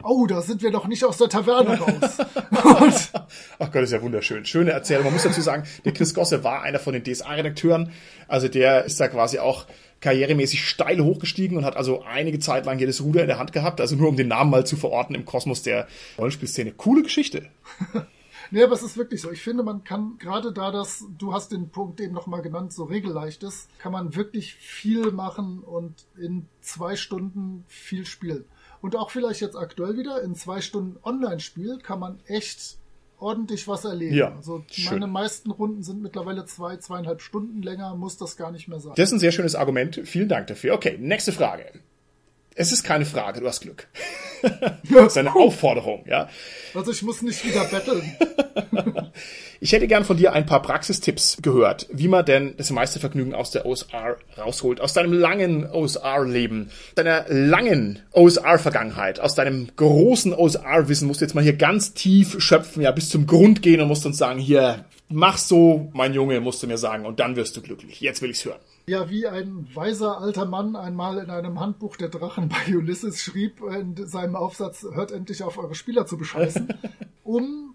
[0.03, 2.18] oh, da sind wir doch nicht aus der Taverne raus.
[3.59, 4.44] Ach Gott, ist ja wunderschön.
[4.44, 5.05] Schöne Erzählung.
[5.05, 7.92] Man muss dazu sagen, der Chris Gosse war einer von den DSA-Redakteuren.
[8.28, 9.66] Also der ist da quasi auch
[10.01, 13.80] karrieremäßig steil hochgestiegen und hat also einige Zeit lang jedes Ruder in der Hand gehabt,
[13.80, 15.86] also nur um den Namen mal zu verorten im Kosmos der
[16.18, 16.72] Rollenspielszene.
[16.72, 17.48] Coole Geschichte.
[18.53, 19.30] Nee, aber es ist wirklich so.
[19.30, 22.82] Ich finde, man kann gerade da das, du hast den Punkt eben nochmal genannt, so
[22.82, 28.44] regelleicht ist, kann man wirklich viel machen und in zwei Stunden viel spielen.
[28.81, 32.78] Und auch vielleicht jetzt aktuell wieder, in zwei Stunden Online-Spiel kann man echt
[33.18, 34.14] ordentlich was erleben.
[34.16, 35.11] Ja, also meine schön.
[35.11, 38.95] meisten Runden sind mittlerweile zwei, zweieinhalb Stunden länger, muss das gar nicht mehr sein.
[38.97, 40.01] Das ist ein sehr schönes Argument.
[40.05, 40.74] Vielen Dank dafür.
[40.74, 41.64] Okay, nächste Frage.
[42.55, 43.86] Es ist keine Frage, du hast Glück.
[44.90, 46.28] das ist eine Aufforderung, ja.
[46.74, 48.03] Also ich muss nicht wieder betteln.
[49.61, 53.34] ich hätte gern von dir ein paar Praxistipps gehört, wie man denn das meiste Vergnügen
[53.34, 61.07] aus der OSR rausholt, aus deinem langen OSR-Leben, deiner langen OSR-Vergangenheit, aus deinem großen OSR-Wissen
[61.07, 64.07] musst du jetzt mal hier ganz tief schöpfen, ja, bis zum Grund gehen und musst
[64.07, 67.61] uns sagen, hier, mach so, mein Junge, musst du mir sagen, und dann wirst du
[67.61, 68.01] glücklich.
[68.01, 68.61] Jetzt will ich's hören.
[68.87, 73.61] Ja, wie ein weiser alter Mann einmal in einem Handbuch der Drachen bei Ulysses schrieb
[73.61, 76.69] in seinem Aufsatz, hört endlich auf, eure Spieler zu bescheißen.
[77.25, 77.75] um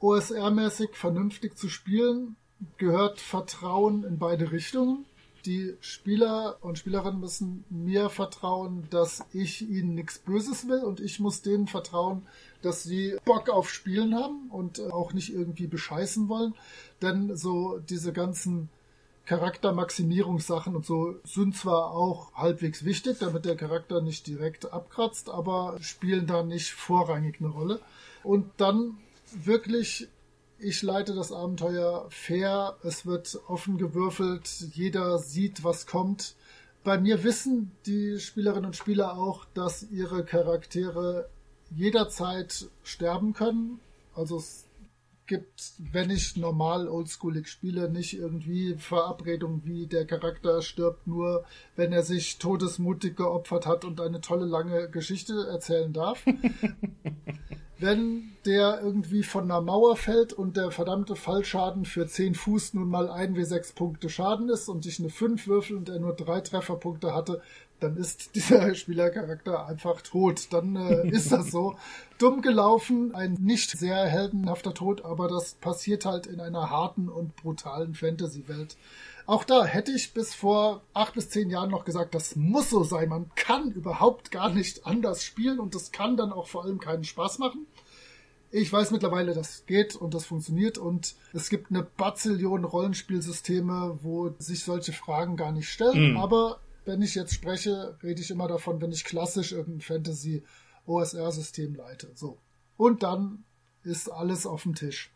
[0.00, 2.36] OSR-mäßig vernünftig zu spielen,
[2.76, 5.06] gehört Vertrauen in beide Richtungen.
[5.46, 11.20] Die Spieler und Spielerinnen müssen mir vertrauen, dass ich ihnen nichts Böses will und ich
[11.20, 12.26] muss denen vertrauen,
[12.64, 16.54] dass sie Bock auf Spielen haben und auch nicht irgendwie bescheißen wollen.
[17.02, 18.68] Denn so diese ganzen
[19.26, 25.78] Charaktermaximierungssachen und so sind zwar auch halbwegs wichtig, damit der Charakter nicht direkt abkratzt, aber
[25.80, 27.80] spielen da nicht vorrangig eine Rolle.
[28.22, 28.98] Und dann
[29.32, 30.08] wirklich,
[30.58, 36.34] ich leite das Abenteuer fair, es wird offen gewürfelt, jeder sieht, was kommt.
[36.84, 41.30] Bei mir wissen die Spielerinnen und Spieler auch, dass ihre Charaktere
[41.70, 43.80] jederzeit sterben können.
[44.14, 44.64] Also es
[45.26, 51.44] gibt, wenn ich normal oldschoolig spiele, nicht irgendwie Verabredungen wie der Charakter stirbt nur,
[51.76, 56.24] wenn er sich todesmutig geopfert hat und eine tolle lange Geschichte erzählen darf.
[57.78, 62.88] wenn der irgendwie von einer Mauer fällt und der verdammte Fallschaden für 10 Fuß nun
[62.88, 66.14] mal 1 w 6 Punkte Schaden ist und ich eine 5 würfel und er nur
[66.14, 67.42] 3 Trefferpunkte hatte,
[67.84, 70.48] dann ist dieser Spielercharakter einfach tot.
[70.50, 71.76] Dann äh, ist das so.
[72.18, 77.34] Dumm gelaufen, ein nicht sehr heldenhafter Tod, aber das passiert halt in einer harten und
[77.36, 78.76] brutalen Fantasy-Welt.
[79.26, 82.84] Auch da hätte ich bis vor acht bis zehn Jahren noch gesagt, das muss so
[82.84, 83.08] sein.
[83.08, 87.04] Man kann überhaupt gar nicht anders spielen und das kann dann auch vor allem keinen
[87.04, 87.66] Spaß machen.
[88.50, 94.32] Ich weiß mittlerweile, das geht und das funktioniert und es gibt eine Bazillion Rollenspielsysteme, wo
[94.38, 96.12] sich solche Fragen gar nicht stellen.
[96.12, 96.16] Mm.
[96.18, 100.42] Aber wenn ich jetzt spreche, rede ich immer davon, wenn ich klassisch irgendein Fantasy
[100.86, 102.10] OSR-System leite.
[102.14, 102.38] So.
[102.76, 103.44] Und dann
[103.82, 105.10] ist alles auf dem Tisch.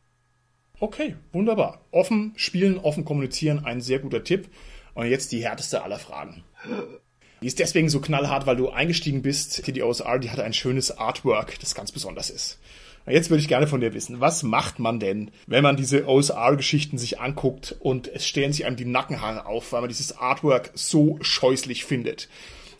[0.80, 1.84] Okay, wunderbar.
[1.90, 4.48] Offen spielen, offen kommunizieren, ein sehr guter Tipp.
[4.94, 6.44] Und jetzt die härteste aller Fragen.
[7.40, 10.98] Die ist deswegen so knallhart, weil du eingestiegen bist die OSR, die hat ein schönes
[10.98, 12.58] Artwork, das ganz besonders ist.
[13.10, 16.98] Jetzt würde ich gerne von dir wissen, was macht man denn, wenn man diese OSR-Geschichten
[16.98, 21.18] sich anguckt und es stellen sich einem die Nackenhaare auf, weil man dieses Artwork so
[21.20, 22.28] scheußlich findet?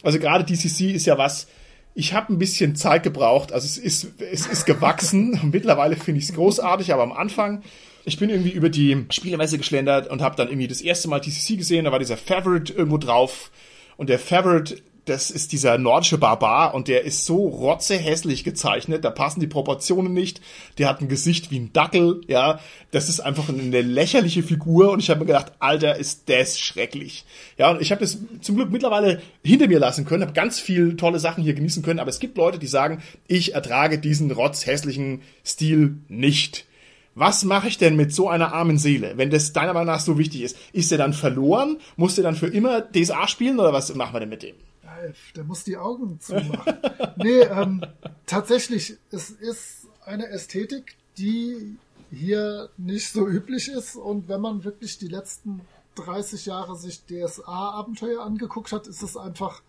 [0.03, 1.49] Also gerade DCC ist ja was,
[1.95, 5.39] ich habe ein bisschen Zeit gebraucht, also es ist, es ist gewachsen.
[5.53, 7.63] Mittlerweile finde ich es großartig, aber am Anfang,
[8.05, 11.57] ich bin irgendwie über die Spielemesse geschlendert und habe dann irgendwie das erste Mal DCC
[11.57, 13.51] gesehen, da war dieser Favorite irgendwo drauf
[13.97, 19.11] und der Favorite das ist dieser nordische Barbar und der ist so rotzehässlich gezeichnet, da
[19.11, 20.41] passen die Proportionen nicht.
[20.79, 22.61] Der hat ein Gesicht wie ein Dackel, ja.
[22.91, 27.25] Das ist einfach eine lächerliche Figur und ich habe mir gedacht, Alter, ist das schrecklich.
[27.57, 30.97] Ja, und ich habe das zum Glück mittlerweile hinter mir lassen können, habe ganz viel
[30.97, 35.23] tolle Sachen hier genießen können, aber es gibt Leute, die sagen, ich ertrage diesen rotzhässlichen
[35.45, 36.67] Stil nicht.
[37.15, 40.19] Was mache ich denn mit so einer armen Seele, wenn das deiner Meinung nach so
[40.19, 40.57] wichtig ist?
[40.73, 41.79] Ist er dann verloren?
[41.97, 44.55] Muss er dann für immer DSA spielen oder was machen wir denn mit dem?
[44.99, 46.79] Ralf, der muss die Augen zumachen.
[47.17, 47.85] nee, ähm,
[48.27, 51.77] tatsächlich, es ist eine Ästhetik, die
[52.11, 53.97] hier nicht so üblich ist.
[53.97, 55.61] Und wenn man wirklich die letzten
[55.97, 59.63] 30 Jahre sich DSA-Abenteuer angeguckt hat, ist es einfach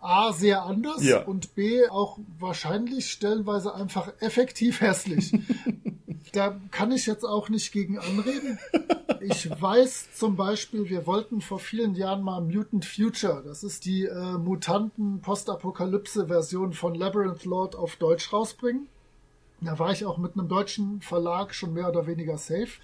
[0.00, 1.24] A, sehr anders ja.
[1.24, 5.32] und B, auch wahrscheinlich stellenweise einfach effektiv hässlich.
[6.32, 8.58] da kann ich jetzt auch nicht gegen anreden.
[9.20, 14.04] Ich weiß zum Beispiel, wir wollten vor vielen Jahren mal Mutant Future, das ist die
[14.04, 18.86] äh, Mutanten-Postapokalypse-Version von Labyrinth Lord auf Deutsch rausbringen.
[19.60, 22.78] Da war ich auch mit einem deutschen Verlag schon mehr oder weniger safe.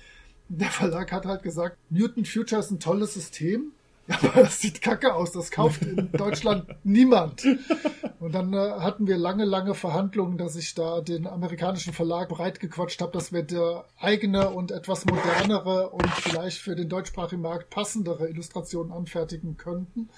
[0.48, 3.72] Der Verlag hat halt gesagt, Mutant Future ist ein tolles System,
[4.08, 7.42] Aber das sieht kacke aus, das kauft in Deutschland niemand.
[8.20, 13.00] Und dann äh, hatten wir lange, lange Verhandlungen, dass ich da den amerikanischen Verlag breitgequatscht
[13.00, 18.28] habe, dass wir der eigene und etwas modernere und vielleicht für den deutschsprachigen Markt passendere
[18.28, 20.10] Illustrationen anfertigen könnten.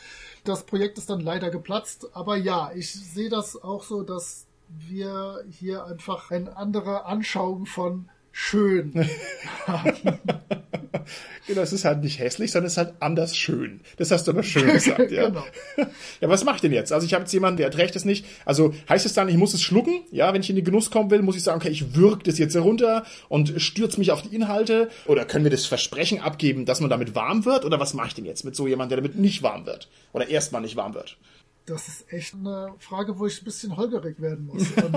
[0.42, 5.44] Das Projekt ist dann leider geplatzt, aber ja, ich sehe das auch so, dass wir
[5.48, 8.92] hier einfach eine andere Anschauung von schön
[11.46, 13.80] genau, es ist halt nicht hässlich, sondern es ist halt anders schön.
[13.96, 15.26] Das hast du aber schön gesagt, ja.
[15.28, 15.44] genau.
[16.20, 16.92] Ja, was mache ich denn jetzt?
[16.92, 18.24] Also ich habe jetzt jemanden, der trägt es nicht.
[18.46, 20.00] Also heißt es dann, ich muss es schlucken?
[20.10, 22.38] Ja, wenn ich in den Genuss kommen will, muss ich sagen, okay, ich würg das
[22.38, 24.88] jetzt herunter und stürze mich auf die Inhalte?
[25.06, 27.64] Oder können wir das Versprechen abgeben, dass man damit warm wird?
[27.64, 29.88] Oder was mache ich denn jetzt mit so jemandem, der damit nicht warm wird?
[30.12, 31.18] Oder erstmal nicht warm wird?
[31.66, 34.66] Das ist echt eine Frage, wo ich ein bisschen holgerig werden muss.
[34.76, 34.94] ähm,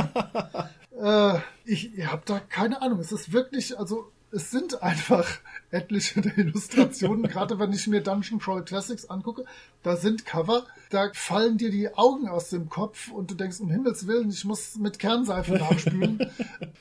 [1.02, 3.00] äh, ich ich habe da keine Ahnung.
[3.00, 5.28] Es ist wirklich, also es sind einfach
[5.72, 9.46] etliche Illustrationen, gerade wenn ich mir Dungeon Crawl Classics angucke,
[9.84, 13.70] da sind Cover, da fallen dir die Augen aus dem Kopf und du denkst, um
[13.70, 16.30] Himmels Willen, ich muss mit Kernseife nachspülen,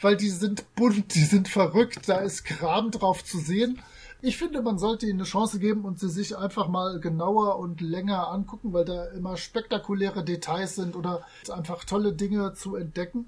[0.01, 3.80] weil die sind bunt, die sind verrückt, da ist Kram drauf zu sehen.
[4.21, 7.81] Ich finde, man sollte ihnen eine Chance geben und sie sich einfach mal genauer und
[7.81, 13.27] länger angucken, weil da immer spektakuläre Details sind oder einfach tolle Dinge zu entdecken.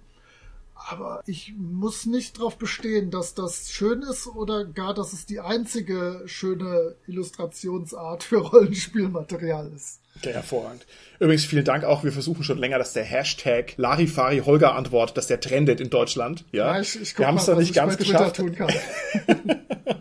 [0.88, 5.41] Aber ich muss nicht darauf bestehen, dass das schön ist oder gar, dass es die
[5.41, 10.01] einzige schöne Illustrationsart für Rollenspielmaterial ist.
[10.16, 10.86] Okay, hervorragend.
[11.18, 12.03] Übrigens, vielen Dank auch.
[12.03, 16.45] Wir versuchen schon länger, dass der Hashtag Larifari Holger Antwort, dass der trendet in Deutschland.
[16.51, 18.43] Ja, ja ich, ich wir haben es da nicht ganz geschafft.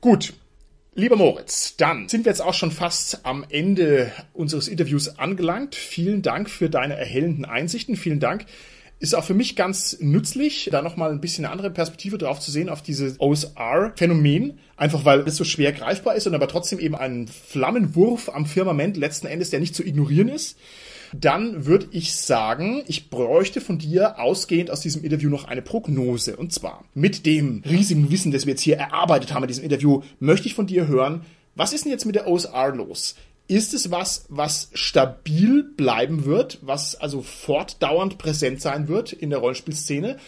[0.00, 0.32] Gut.
[0.94, 5.74] Lieber Moritz, dann sind wir jetzt auch schon fast am Ende unseres Interviews angelangt.
[5.76, 7.96] Vielen Dank für deine erhellenden Einsichten.
[7.96, 8.46] Vielen Dank.
[9.00, 12.50] Ist auch für mich ganz nützlich, da nochmal ein bisschen eine andere Perspektive drauf zu
[12.50, 14.58] sehen, auf dieses OSR-Phänomen.
[14.76, 18.96] Einfach weil es so schwer greifbar ist und aber trotzdem eben ein Flammenwurf am Firmament
[18.96, 20.58] letzten Endes, der nicht zu ignorieren ist
[21.12, 26.36] dann würde ich sagen, ich bräuchte von dir ausgehend aus diesem Interview noch eine Prognose.
[26.36, 30.02] Und zwar mit dem riesigen Wissen, das wir jetzt hier erarbeitet haben in diesem Interview,
[30.20, 31.22] möchte ich von dir hören,
[31.54, 33.16] was ist denn jetzt mit der OSR los?
[33.48, 39.38] Ist es was, was stabil bleiben wird, was also fortdauernd präsent sein wird in der
[39.38, 40.18] Rollenspielszene?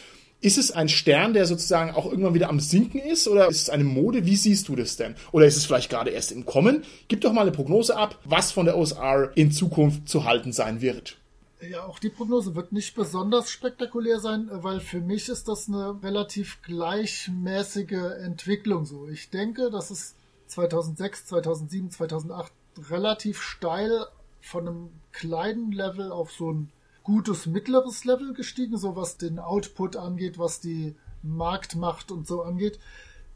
[0.43, 3.29] Ist es ein Stern, der sozusagen auch irgendwann wieder am Sinken ist?
[3.29, 4.25] Oder ist es eine Mode?
[4.25, 5.15] Wie siehst du das denn?
[5.33, 6.83] Oder ist es vielleicht gerade erst im Kommen?
[7.09, 10.81] Gib doch mal eine Prognose ab, was von der OSR in Zukunft zu halten sein
[10.81, 11.19] wird.
[11.61, 16.03] Ja, auch die Prognose wird nicht besonders spektakulär sein, weil für mich ist das eine
[16.03, 19.09] relativ gleichmäßige Entwicklung so.
[19.09, 20.15] Ich denke, dass es
[20.47, 22.51] 2006, 2007, 2008
[22.89, 24.07] relativ steil
[24.41, 26.71] von einem kleinen Level auf so ein
[27.03, 32.79] gutes mittleres Level gestiegen, so was den Output angeht, was die Marktmacht und so angeht.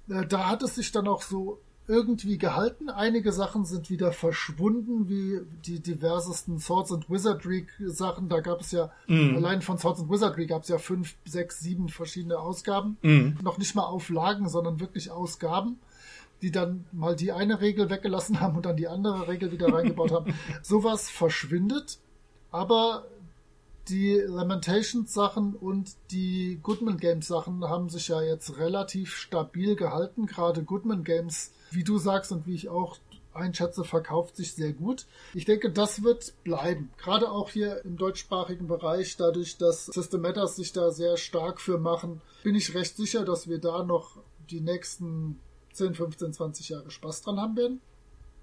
[0.08, 2.88] Äh, da hat es sich dann auch so irgendwie gehalten.
[2.88, 8.28] Einige Sachen sind wieder verschwunden, wie die diversesten Swords and Wizardry Sachen.
[8.28, 9.36] Da gab es ja, mm.
[9.36, 12.96] allein von Swords and Wizardry gab es ja fünf, sechs, sieben verschiedene Ausgaben.
[13.02, 13.42] Mm.
[13.42, 15.78] Noch nicht mal Auflagen, sondern wirklich Ausgaben,
[16.40, 20.10] die dann mal die eine Regel weggelassen haben und dann die andere Regel wieder reingebaut
[20.10, 20.34] haben.
[20.62, 21.98] Sowas verschwindet.
[22.50, 23.04] Aber
[23.88, 30.26] die Lamentations Sachen und die Goodman Games Sachen haben sich ja jetzt relativ stabil gehalten.
[30.26, 32.98] Gerade Goodman Games, wie du sagst und wie ich auch
[33.34, 35.06] einschätze, verkauft sich sehr gut.
[35.34, 36.90] Ich denke, das wird bleiben.
[36.98, 41.78] Gerade auch hier im deutschsprachigen Bereich, dadurch, dass System Matters sich da sehr stark für
[41.78, 44.18] machen, bin ich recht sicher, dass wir da noch
[44.50, 45.40] die nächsten
[45.72, 47.80] 10, 15, 20 Jahre Spaß dran haben werden.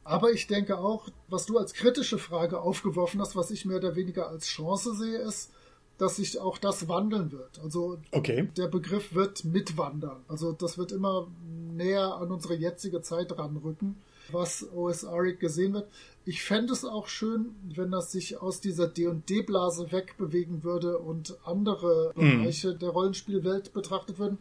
[0.04, 3.96] Aber ich denke auch, was du als kritische Frage aufgeworfen hast, was ich mehr oder
[3.96, 5.52] weniger als Chance sehe, ist,
[5.98, 7.60] dass sich auch das wandeln wird.
[7.64, 8.50] Also okay.
[8.58, 10.24] der Begriff wird mitwandern.
[10.28, 11.28] Also das wird immer
[11.76, 15.88] näher an unsere jetzige Zeit ranrücken, was OSR gesehen wird.
[16.26, 22.14] Ich fände es auch schön, wenn das sich aus dieser D&D-Blase wegbewegen würde und andere
[22.16, 22.42] mhm.
[22.42, 22.80] Bereiche mm.
[22.80, 24.40] der Rollenspielwelt betrachtet würden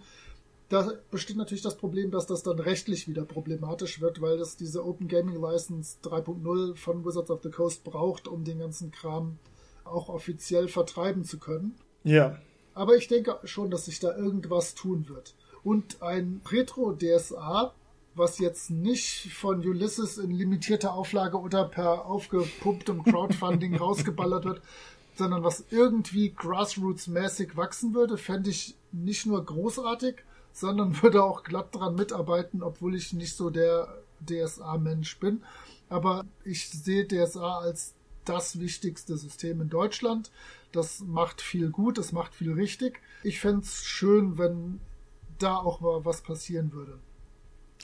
[0.71, 4.87] da besteht natürlich das Problem, dass das dann rechtlich wieder problematisch wird, weil es diese
[4.87, 9.39] Open Gaming License 3.0 von Wizards of the Coast braucht, um den ganzen Kram
[9.85, 11.75] auch offiziell vertreiben zu können.
[12.05, 12.39] Ja.
[12.73, 15.35] Aber ich denke schon, dass sich da irgendwas tun wird.
[15.65, 17.75] Und ein Retro-DSA,
[18.15, 24.63] was jetzt nicht von Ulysses in limitierter Auflage oder per aufgepumptem Crowdfunding rausgeballert wird,
[25.17, 31.75] sondern was irgendwie grassroots-mäßig wachsen würde, fände ich nicht nur großartig, sondern würde auch glatt
[31.75, 35.43] dran mitarbeiten, obwohl ich nicht so der DSA-Mensch bin.
[35.89, 37.95] Aber ich sehe DSA als
[38.25, 40.31] das wichtigste System in Deutschland.
[40.73, 43.01] Das macht viel gut, das macht viel richtig.
[43.23, 44.81] Ich fände es schön, wenn
[45.39, 46.99] da auch mal was passieren würde.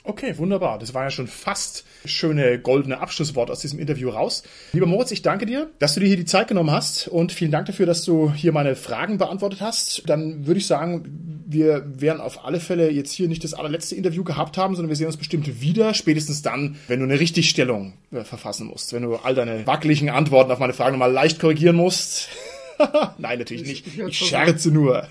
[0.03, 0.79] Okay, wunderbar.
[0.79, 4.43] Das war ja schon fast schöne goldene Abschlusswort aus diesem Interview raus.
[4.71, 7.51] Lieber Moritz, ich danke dir, dass du dir hier die Zeit genommen hast und vielen
[7.51, 10.03] Dank dafür, dass du hier meine Fragen beantwortet hast.
[10.07, 14.23] Dann würde ich sagen, wir werden auf alle Fälle jetzt hier nicht das allerletzte Interview
[14.23, 18.23] gehabt haben, sondern wir sehen uns bestimmt wieder, spätestens dann, wenn du eine Richtigstellung äh,
[18.23, 22.29] verfassen musst, wenn du all deine wackeligen Antworten auf meine Fragen nochmal leicht korrigieren musst.
[23.17, 23.85] Nein, natürlich nicht.
[24.07, 25.07] Ich scherze nur.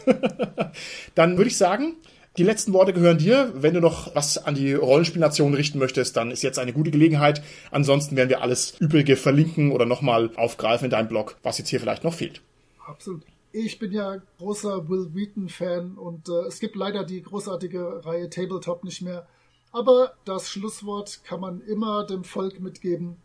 [1.15, 1.97] dann würde ich sagen,
[2.37, 3.53] die letzten Worte gehören dir.
[3.55, 7.43] Wenn du noch was an die Rollenspielnation richten möchtest, dann ist jetzt eine gute Gelegenheit.
[7.71, 11.81] Ansonsten werden wir alles Übrige verlinken oder nochmal aufgreifen in deinem Blog, was jetzt hier
[11.81, 12.43] vielleicht noch fehlt.
[12.87, 13.23] Absolut.
[13.53, 18.85] Ich bin ja großer Will Wheaton-Fan und äh, es gibt leider die großartige Reihe Tabletop
[18.85, 19.27] nicht mehr.
[19.73, 23.17] Aber das Schlusswort kann man immer dem Volk mitgeben.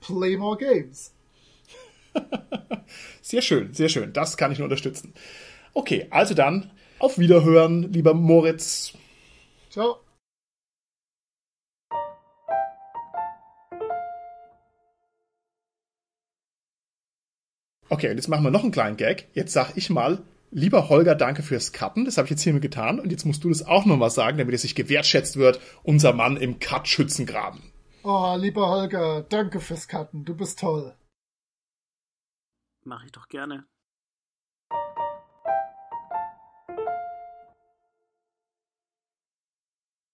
[0.00, 1.14] Play more games.
[3.20, 4.12] sehr schön, sehr schön.
[4.12, 5.12] Das kann ich nur unterstützen.
[5.74, 8.94] Okay, also dann auf Wiederhören, lieber Moritz.
[9.70, 10.00] Ciao.
[17.88, 19.28] Okay, und jetzt machen wir noch einen kleinen Gag.
[19.34, 22.04] Jetzt sag ich mal, lieber Holger, danke fürs Cutten.
[22.04, 22.98] Das habe ich jetzt hiermit getan.
[22.98, 25.60] Und jetzt musst du das auch nochmal sagen, damit es sich gewertschätzt wird.
[25.84, 27.72] Unser Mann im Cut-Schützengraben.
[28.02, 30.24] Oh, lieber Holger, danke fürs Cutten.
[30.24, 30.96] Du bist toll.
[32.84, 33.66] Mach ich doch gerne.